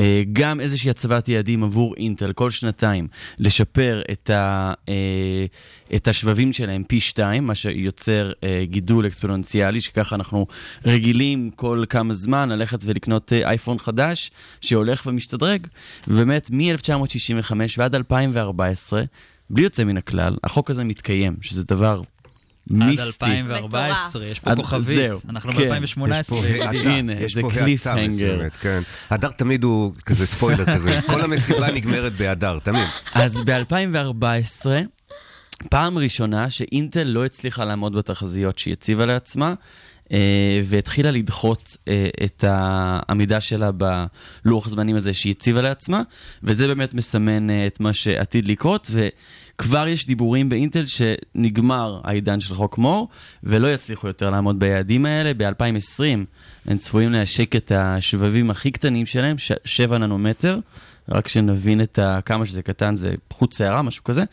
[0.00, 4.72] אה, גם איזושהי הצבת יעדים עבור אינטל כל שנתיים, לשפר את, ה,
[5.94, 8.32] את השבבים שלהם פי שתיים, מה שיוצר
[8.62, 10.46] גידול אקספוננציאלי, שככה אנחנו
[10.84, 14.30] רגילים כל כמה זמן ללכת ולקנות אייפון חדש,
[14.60, 15.66] שהולך ומשתדרג.
[16.08, 19.02] ובאמת, מ-1965 ועד 2014,
[19.50, 22.02] בלי יוצא מן הכלל, החוק הזה מתקיים, שזה דבר
[22.70, 23.02] מיסטי.
[23.02, 25.10] עד 2014, יש פה כוכבית.
[25.28, 25.80] אנחנו כן.
[25.80, 26.14] ב-2018.
[26.14, 28.06] יש פה האטה, הנה, יש זה פה האטה קליפהנגר.
[28.08, 28.82] מסוימת, כן.
[29.10, 32.86] הדר תמיד הוא כזה ספוילר כזה, כל המסיבה נגמרת בהדר, תמיד.
[33.14, 34.66] אז ב-2014,
[35.70, 39.54] פעם ראשונה שאינטל לא הצליחה לעמוד בתחזיות שהיא הציבה לעצמה,
[40.64, 43.70] והתחילה לדחות אה, את העמידה שלה
[44.44, 46.02] בלוח הזמנים הזה שהיא הציבה לעצמה,
[46.42, 52.54] וזה באמת מסמן אה, את מה שעתיד לקרות, וכבר יש דיבורים באינטל שנגמר העידן של
[52.54, 53.08] חוק מור,
[53.44, 55.32] ולא יצליחו יותר לעמוד ביעדים האלה.
[55.36, 56.02] ב-2020
[56.66, 60.58] הם צפויים להשק את השבבים הכי קטנים שלהם, ש- 7 ננומטר,
[61.08, 64.24] רק שנבין את כמה שזה קטן, זה חוט שערה, משהו כזה.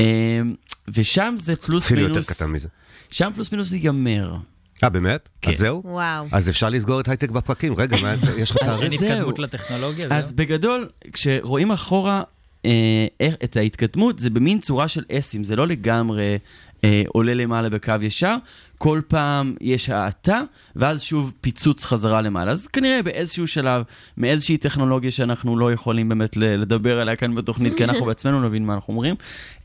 [0.00, 0.40] אה,
[0.88, 2.16] ושם זה פלוס אפילו מינוס...
[2.16, 2.68] יותר קטן מזה.
[3.10, 4.36] שם פלוס מינוס ייגמר.
[4.84, 5.28] אה, באמת?
[5.42, 5.50] כן.
[5.50, 5.82] אז זהו?
[5.84, 6.26] וואו.
[6.32, 7.74] אז אפשר לסגור את הייטק בפקקים.
[7.76, 9.00] רגע, מה, יש לך תאריך?
[9.00, 9.08] זהו.
[9.08, 12.22] התקדמות לטכנולוגיה, אז בגדול, כשרואים אחורה
[12.64, 16.38] אה, איך, את ההתקדמות, זה במין צורה של אסים, זה לא לגמרי
[16.84, 18.36] אה, עולה למעלה בקו ישר,
[18.78, 20.42] כל פעם יש האטה,
[20.76, 22.52] ואז שוב פיצוץ חזרה למעלה.
[22.52, 23.82] אז כנראה באיזשהו שלב,
[24.16, 28.74] מאיזושהי טכנולוגיה שאנחנו לא יכולים באמת לדבר עליה כאן בתוכנית, כי אנחנו בעצמנו נבין מה
[28.74, 29.14] אנחנו אומרים,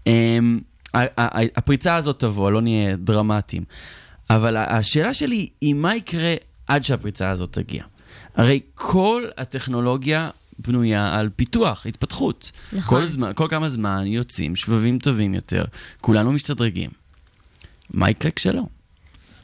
[0.08, 0.40] אה,
[1.56, 3.64] הפריצה הזאת תבוא, לא נהיה דרמטיים.
[4.30, 6.36] אבל השאלה שלי היא מה יקרה
[6.68, 7.84] עד שהפריצה הזאת תגיע.
[8.36, 12.52] הרי כל הטכנולוגיה בנויה על פיתוח, התפתחות.
[12.74, 13.00] נכון.
[13.00, 15.64] כל, זמן, כל כמה זמן יוצאים שבבים טובים יותר,
[16.02, 16.90] כולנו משתדרגים.
[17.94, 18.64] מה יקרה כשלא?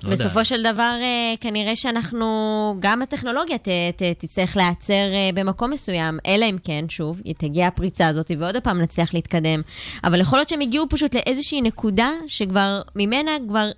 [0.03, 0.25] לא יודע.
[0.25, 6.17] בסופו של דבר, אה, כנראה שאנחנו, גם הטכנולוגיה ת, ת, תצטרך להיעצר אה, במקום מסוים,
[6.25, 9.61] אלא אם כן, שוב, תגיע הפריצה הזאת, ועוד פעם נצליח להתקדם.
[10.03, 13.71] אבל יכול להיות שהם הגיעו פשוט לאיזושהי נקודה שכבר, ממנה כבר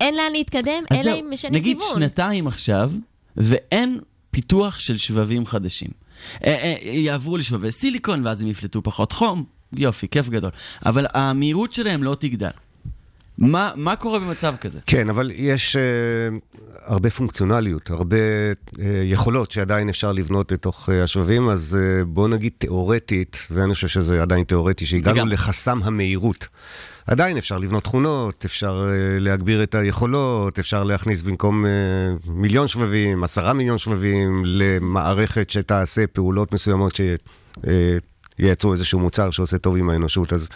[0.00, 1.94] אין לאן להתקדם, אלא אם משנים נגיד כיוון.
[1.94, 2.92] שנתיים עכשיו,
[3.36, 5.90] ואין פיתוח של שבבים חדשים.
[6.44, 10.50] אה, אה, יעברו לשבבי סיליקון, ואז הם יפלטו פחות חום, יופי, כיף גדול.
[10.86, 12.50] אבל המהירות שלהם לא תגדל.
[13.38, 14.80] מה, מה קורה במצב כזה?
[14.86, 15.82] כן, אבל יש אה,
[16.86, 22.52] הרבה פונקציונליות, הרבה אה, יכולות שעדיין אפשר לבנות לתוך אה, השבבים, אז אה, בוא נגיד
[22.58, 25.34] תיאורטית, ואני חושב שזה עדיין תיאורטי, שהגענו לגמרי.
[25.34, 26.48] לחסם המהירות.
[27.08, 31.70] עדיין אפשר לבנות תכונות, אפשר אה, להגביר את היכולות, אפשר להכניס במקום אה,
[32.26, 36.98] מיליון שבבים, עשרה מיליון שבבים, למערכת שתעשה פעולות מסוימות
[38.38, 40.32] שייצרו איזשהו מוצר שעושה טוב עם האנושות.
[40.32, 40.48] אז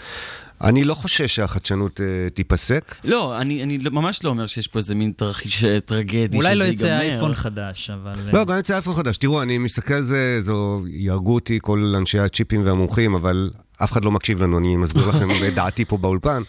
[0.62, 2.94] אני לא חושש שהחדשנות אה, תיפסק.
[3.04, 6.54] לא, אני, אני לא- ממש לא אומר שיש פה איזה מין תרחיש אה, טרגדי אולי
[6.54, 6.86] שזה לא ייגמר.
[6.86, 8.14] יצא אייפון חדש, אבל...
[8.26, 9.16] אה, לא, גם יצא אייפון חדש.
[9.16, 13.50] תראו, אני מסתכל על זה, זו, יהרגו אותי כל אנשי הצ'יפים והמומחים, אבל
[13.84, 16.42] אף אחד לא מקשיב לנו, אני מסביר לכם את דעתי פה באולפן.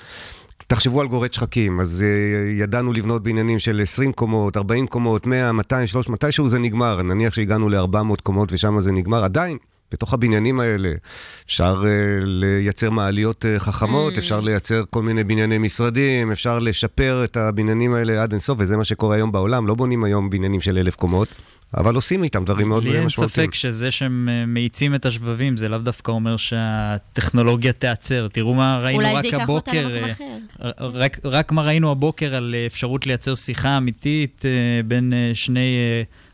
[0.68, 5.52] תחשבו על גורד שחקים, אז uh, ידענו לבנות בניינים של 20 קומות, 40 קומות, 100,
[5.52, 9.58] 200, 300, מתישהו זה נגמר, נניח שהגענו ל-400 קומות ושם זה נגמר, עדיין,
[9.92, 10.92] בתוך הבניינים האלה
[11.46, 11.86] אפשר uh,
[12.24, 14.18] לייצר מעליות uh, חכמות, Mm.
[14.18, 18.84] אפשר לייצר כל מיני בנייני משרדים, אפשר לשפר את הבניינים האלה עד אינסוף, וזה מה
[18.84, 21.28] שקורה היום בעולם, לא בונים היום בניינים של אלף קומות.
[21.78, 23.48] אבל עושים איתם דברים מאוד לי אין משמעותיים.
[23.48, 28.28] ספק שזה שהם אה, מאיצים את השבבים, זה לאו דווקא אומר שהטכנולוגיה תיעצר.
[28.28, 29.88] תראו מה ראינו אולי רק זה ייקח אותה הבוקר.
[29.88, 30.88] למקום אה, אחר.
[30.94, 34.46] רק, רק מה ראינו הבוקר על אה, אפשרות לייצר שיחה אמיתית
[34.88, 35.76] בין שני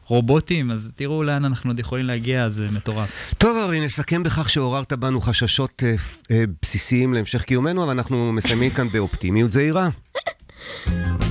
[0.09, 3.09] רובוטים, אז תראו לאן אנחנו עוד יכולים להגיע, זה מטורף.
[3.37, 5.95] טוב, ארי, נסכם בכך שעוררת בנו חששות אה,
[6.31, 9.89] אה, בסיסיים להמשך קיומנו, אבל אנחנו מסיימים כאן באופטימיות זהירה.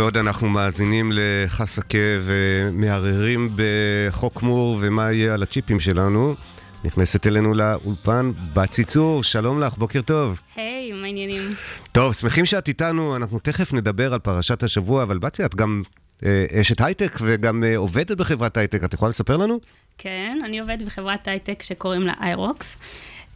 [0.00, 6.34] ובעוד אנחנו מאזינים לחסקה ומערערים בחוק מור ומה יהיה על הצ'יפים שלנו,
[6.84, 10.40] נכנסת אלינו לאולפן בת ציצור, שלום לך, בוקר טוב.
[10.56, 11.50] היי, מה העניינים?
[11.92, 15.82] טוב, שמחים שאת איתנו, אנחנו תכף נדבר על פרשת השבוע, אבל בצי, את גם
[16.24, 19.58] אה, אשת הייטק וגם אה, עובדת בחברת הייטק, את יכולה לספר לנו?
[19.98, 22.76] כן, אני עובדת בחברת הייטק שקוראים לה איירוקס,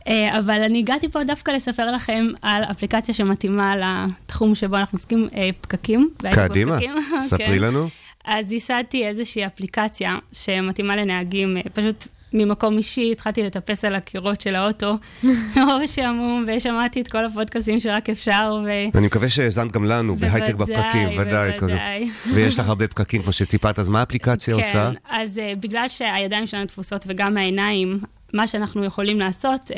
[0.09, 5.51] אבל אני הגעתי פה דווקא לספר לכם על אפליקציה שמתאימה לתחום שבו אנחנו עוסקים, אה,
[5.61, 6.11] פקקים.
[6.35, 6.97] קדימה, בפקקים,
[7.29, 7.59] ספרי כן.
[7.59, 7.89] לנו.
[8.25, 14.55] אז ייסדתי איזושהי אפליקציה שמתאימה לנהגים, אה, פשוט ממקום אישי התחלתי לטפס על הקירות של
[14.55, 14.99] האוטו,
[15.57, 18.69] מרוב שעמום, ושמעתי את כל הפודקאסים שרק אפשר, ו...
[18.99, 21.53] אני מקווה שהאזנת גם לנו בהייטק בפקקים, ודאי.
[21.61, 22.11] בוודאי.
[22.35, 24.91] ויש לך הרבה פקקים, כמו שסיפרת, אז מה האפליקציה עושה?
[24.93, 28.01] כן, אז uh, בגלל שהידיים שלנו תפוסות וגם העיניים,
[28.35, 29.75] מה שאנחנו יכולים לעשות uh,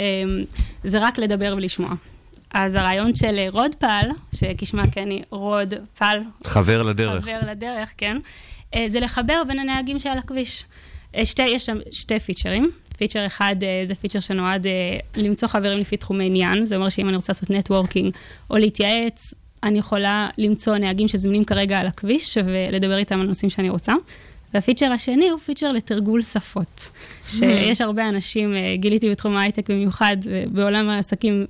[0.84, 1.90] זה רק לדבר ולשמוע.
[2.50, 7.24] אז הרעיון של אה, רוד פל, שכשמה כן היא Road Pal, חבר לדרך.
[7.24, 8.16] חבר לדרך, כן,
[8.74, 10.64] אה, זה לחבר בין הנהגים שעל הכביש.
[11.16, 12.70] אה, שתי, יש שם שתי פיצ'רים.
[12.98, 14.72] פיצ'ר אחד אה, זה פיצ'ר שנועד אה,
[15.16, 18.12] למצוא חברים לפי תחומי עניין, זה אומר שאם אני רוצה לעשות networking
[18.50, 23.70] או להתייעץ, אני יכולה למצוא נהגים שזמינים כרגע על הכביש ולדבר איתם על נושאים שאני
[23.70, 23.92] רוצה.
[24.56, 26.90] והפיצ'ר השני הוא פיצ'ר לתרגול שפות.
[27.28, 31.46] שיש הרבה אנשים, אה, גיליתי בתחום ההייטק במיוחד, בעולם העסקים,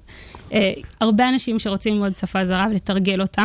[0.52, 3.44] אה, הרבה אנשים שרוצים ללמוד שפה זרה ולתרגל אותה.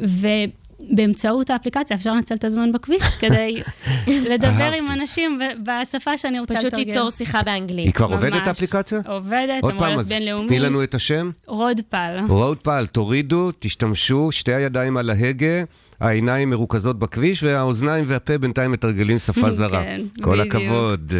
[0.00, 3.62] ובאמצעות האפליקציה אפשר לנצל את הזמן בכביש כדי
[4.06, 6.84] לדבר עם אנשים בשפה שאני רוצה פשוט לתרגל.
[6.84, 7.86] ליצור שיחה באנגלית.
[7.86, 8.46] היא כבר עובדת.
[8.46, 9.00] האפליקציה?
[9.06, 10.48] עובדת, אמורה להיות בינלאומית.
[10.48, 11.30] תני לנו את השם.
[11.46, 12.18] רודפל.
[12.28, 15.62] רודפל, תורידו, תשתמשו, שתי הידיים על ההגה,
[16.02, 19.82] העיניים מרוכזות בכביש, והאוזניים והפה בינתיים מתרגלים שפה זרה.
[19.82, 20.54] כן, כל בדיוק.
[20.54, 21.12] הכבוד.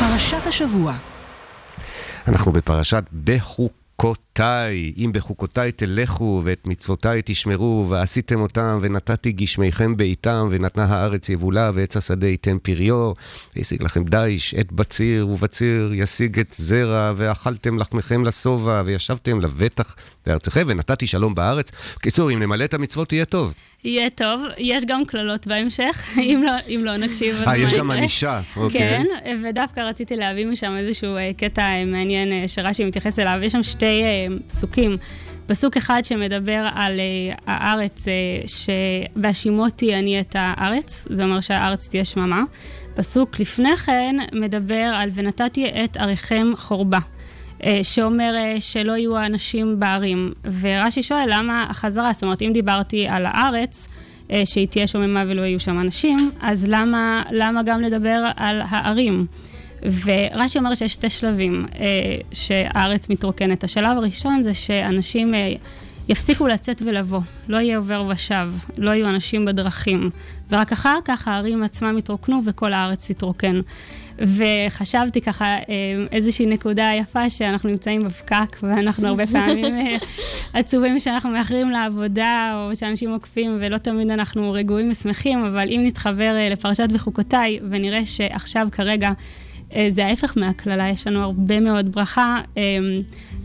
[0.00, 0.96] פרשת השבוע.
[2.28, 4.92] אנחנו בפרשת בחוקותיי.
[4.96, 11.96] אם בחוקותיי תלכו ואת מצוותיי תשמרו, ועשיתם אותם, ונתתי גשמיכם בעיתם, ונתנה הארץ יבולה, ועץ
[11.96, 13.12] השדה ייתן פריו,
[13.56, 19.94] והשיג לכם דיש, עת בציר, ובציר ישיג את זרע, ואכלתם לחמכם לשובע, וישבתם לבטח
[20.26, 21.70] בארצכם, ונתתי שלום בארץ.
[22.02, 23.54] קיצור, אם נמלא את המצוות יהיה טוב.
[23.84, 27.42] יהיה טוב, יש גם קללות בהמשך, אם לא, אם לא נקשיב.
[27.46, 27.90] אה, יש גם?
[27.90, 28.80] ענישה, אוקיי.
[28.80, 29.04] כן,
[29.44, 33.38] ודווקא רציתי להביא משם איזשהו אה, קטע אה, מעניין אה, שרש"י מתייחס אליו.
[33.42, 34.02] יש שם שתי
[34.46, 34.96] פסוקים.
[35.46, 37.00] פסוק אחד שמדבר על
[37.46, 38.04] הארץ,
[38.46, 38.70] ש...
[39.16, 42.42] והשימותי אני את הארץ, זה אומר שהארץ תהיה שממה.
[42.94, 46.98] פסוק לפני כן מדבר על ונתתי את עריכם חורבה.
[47.64, 50.32] אה, שאומר אה, שלא יהיו האנשים בערים.
[50.60, 53.88] ורש"י שואל למה החזרה, זאת אומרת, אם דיברתי על הארץ,
[54.30, 59.26] אה, שהיא תהיה שוממה ולא יהיו שם אנשים, אז למה, למה גם לדבר על הערים?
[59.82, 61.66] ורש"י אומר שיש שתי שלבים
[62.32, 63.64] שהארץ מתרוקנת.
[63.64, 65.34] השלב הראשון זה שאנשים
[66.08, 70.10] יפסיקו לצאת ולבוא, לא יהיה עובר ושב, לא יהיו אנשים בדרכים,
[70.50, 73.60] ורק אחר כך הערים עצמם יתרוקנו וכל הארץ תתרוקן.
[74.18, 75.62] וחשבתי ככה אה,
[76.12, 79.96] איזושהי נקודה יפה שאנחנו נמצאים בפקק ואנחנו הרבה פעמים אה,
[80.52, 86.36] עצובים שאנחנו מאחרים לעבודה או שאנשים עוקפים ולא תמיד אנחנו רגועים ושמחים, אבל אם נתחבר
[86.36, 89.10] אה, לפרשת בחוקותיי ונראה שעכשיו כרגע
[89.74, 92.40] אה, זה ההפך מהקללה, יש לנו הרבה מאוד ברכה.
[92.56, 92.62] אה,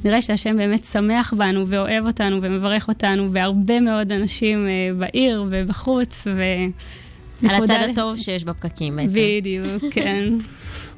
[0.03, 4.67] נראה שהשם באמת שמח בנו ואוהב אותנו ומברך אותנו והרבה מאוד אנשים
[4.97, 6.27] בעיר ובחוץ.
[6.27, 6.41] ו...
[7.49, 9.13] על הצד הטוב שיש בפקקים בעצם.
[9.13, 10.33] בדיוק, כן.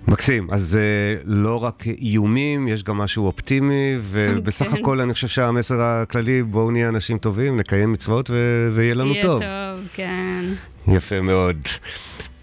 [0.07, 0.47] מקסים.
[0.51, 4.79] אז uh, לא רק איומים, יש גם משהו אופטימי, ובסך כן.
[4.81, 9.23] הכל אני חושב שהמסר הכללי, בואו נהיה אנשים טובים, נקיים מצוות ו- ויהיה לנו יהיה
[9.23, 9.41] טוב.
[9.41, 10.45] טוב, כן.
[10.87, 11.57] יפה מאוד.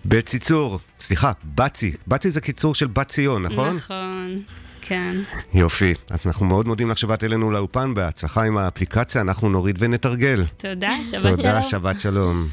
[0.05, 1.93] בציצור, סליחה, בצי.
[2.07, 3.77] בצי זה קיצור של בת ציון, נכון?
[3.77, 4.39] נכון,
[4.81, 5.17] כן.
[5.55, 5.95] יופי.
[6.11, 10.45] אז אנחנו מאוד מודים לך שבאת אלינו לאולפן, בהצלחה עם האפליקציה, אנחנו נוריד ונתרגל.
[10.57, 11.37] תודה, שבת שלום.
[11.37, 12.49] תודה, שבת שלום.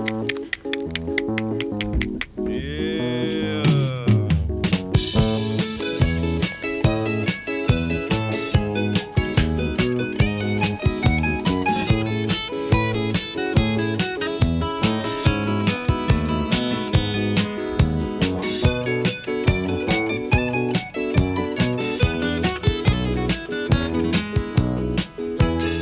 [0.00, 0.39] Thank you.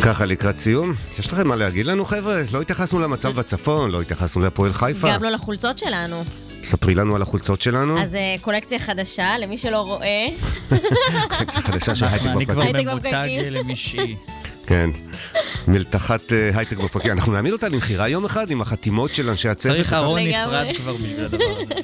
[0.09, 2.43] ככה לקראת סיום, יש לכם מה להגיד לנו חבר'ה?
[2.53, 5.15] לא התייחסנו למצב בצפון, לא התייחסנו להפועל חיפה.
[5.15, 6.25] גם לא לחולצות שלנו.
[6.65, 8.03] ספרי לנו על החולצות שלנו.
[8.03, 10.27] אז אה, קולקציה חדשה, למי שלא רואה.
[11.29, 12.77] קולקציה חדשה של הייטק אני כבר בפרקים.
[12.77, 13.53] הייטק ממותג בפקקים.
[13.53, 14.17] למישהי.
[14.69, 14.91] כן.
[15.69, 17.13] מלתחת אה, הייטק בפרקים.
[17.13, 19.77] אנחנו נעמיד אותה למכירה יום אחד עם החתימות של אנשי הצוות.
[19.77, 20.21] צריך ארון.
[20.21, 21.75] נפרד כבר בשביל הדבר הזה.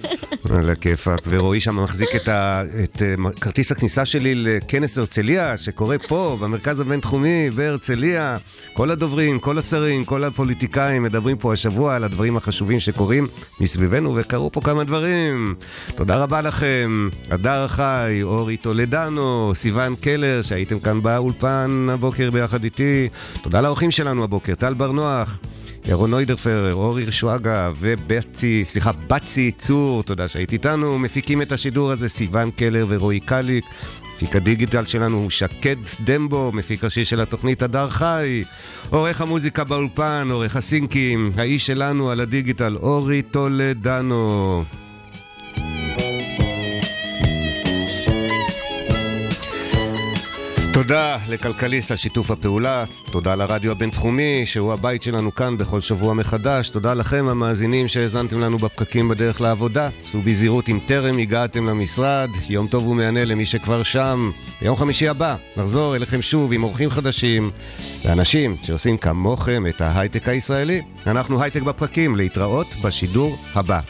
[0.55, 5.99] על הכיפאק, ורועי שם מחזיק את, ה, את uh, כרטיס הכניסה שלי לכנס הרצליה, שקורה
[5.99, 8.37] פה, במרכז הבינתחומי, בהרצליה.
[8.73, 13.29] כל הדוברים, כל השרים, כל הפוליטיקאים מדברים פה השבוע על הדברים החשובים שקורים
[13.61, 15.55] מסביבנו, וקרו פה כמה דברים.
[15.95, 22.74] תודה רבה לכם, הדר חי, אורי טולדנו, סיון קלר, שהייתם כאן באולפן הבוקר ביחד איתי.
[23.43, 25.39] תודה לאורחים שלנו הבוקר, טל בר נוח.
[25.87, 30.99] ירון נוידרפרר, אורי שואגה ובצי, סליחה, בצי צור, תודה שהיית איתנו.
[30.99, 33.65] מפיקים את השידור הזה סיון קלר ורועי קליק.
[34.17, 38.45] מפיק הדיגיטל שלנו הוא שקד דמבו, מפיק ראשי של התוכנית הדר חי.
[38.91, 44.65] עורך המוזיקה באולפן, עורך הסינקים, האיש שלנו על הדיגיטל, אורי טולדנו.
[50.75, 56.71] תודה לכלכליסט על שיתוף הפעולה, תודה לרדיו הבינתחומי, שהוא הבית שלנו כאן בכל שבוע מחדש,
[56.71, 62.67] תודה לכם המאזינים שהאזנתם לנו בפקקים בדרך לעבודה, סעו בזהירות אם טרם הגעתם למשרד, יום
[62.67, 64.31] טוב ומהנה למי שכבר שם.
[64.61, 67.51] ביום חמישי הבא נחזור אליכם שוב עם אורחים חדשים,
[68.05, 70.83] ואנשים שעושים כמוכם את ההייטק הישראלי.
[71.07, 73.81] אנחנו הייטק בפקקים, להתראות בשידור הבא.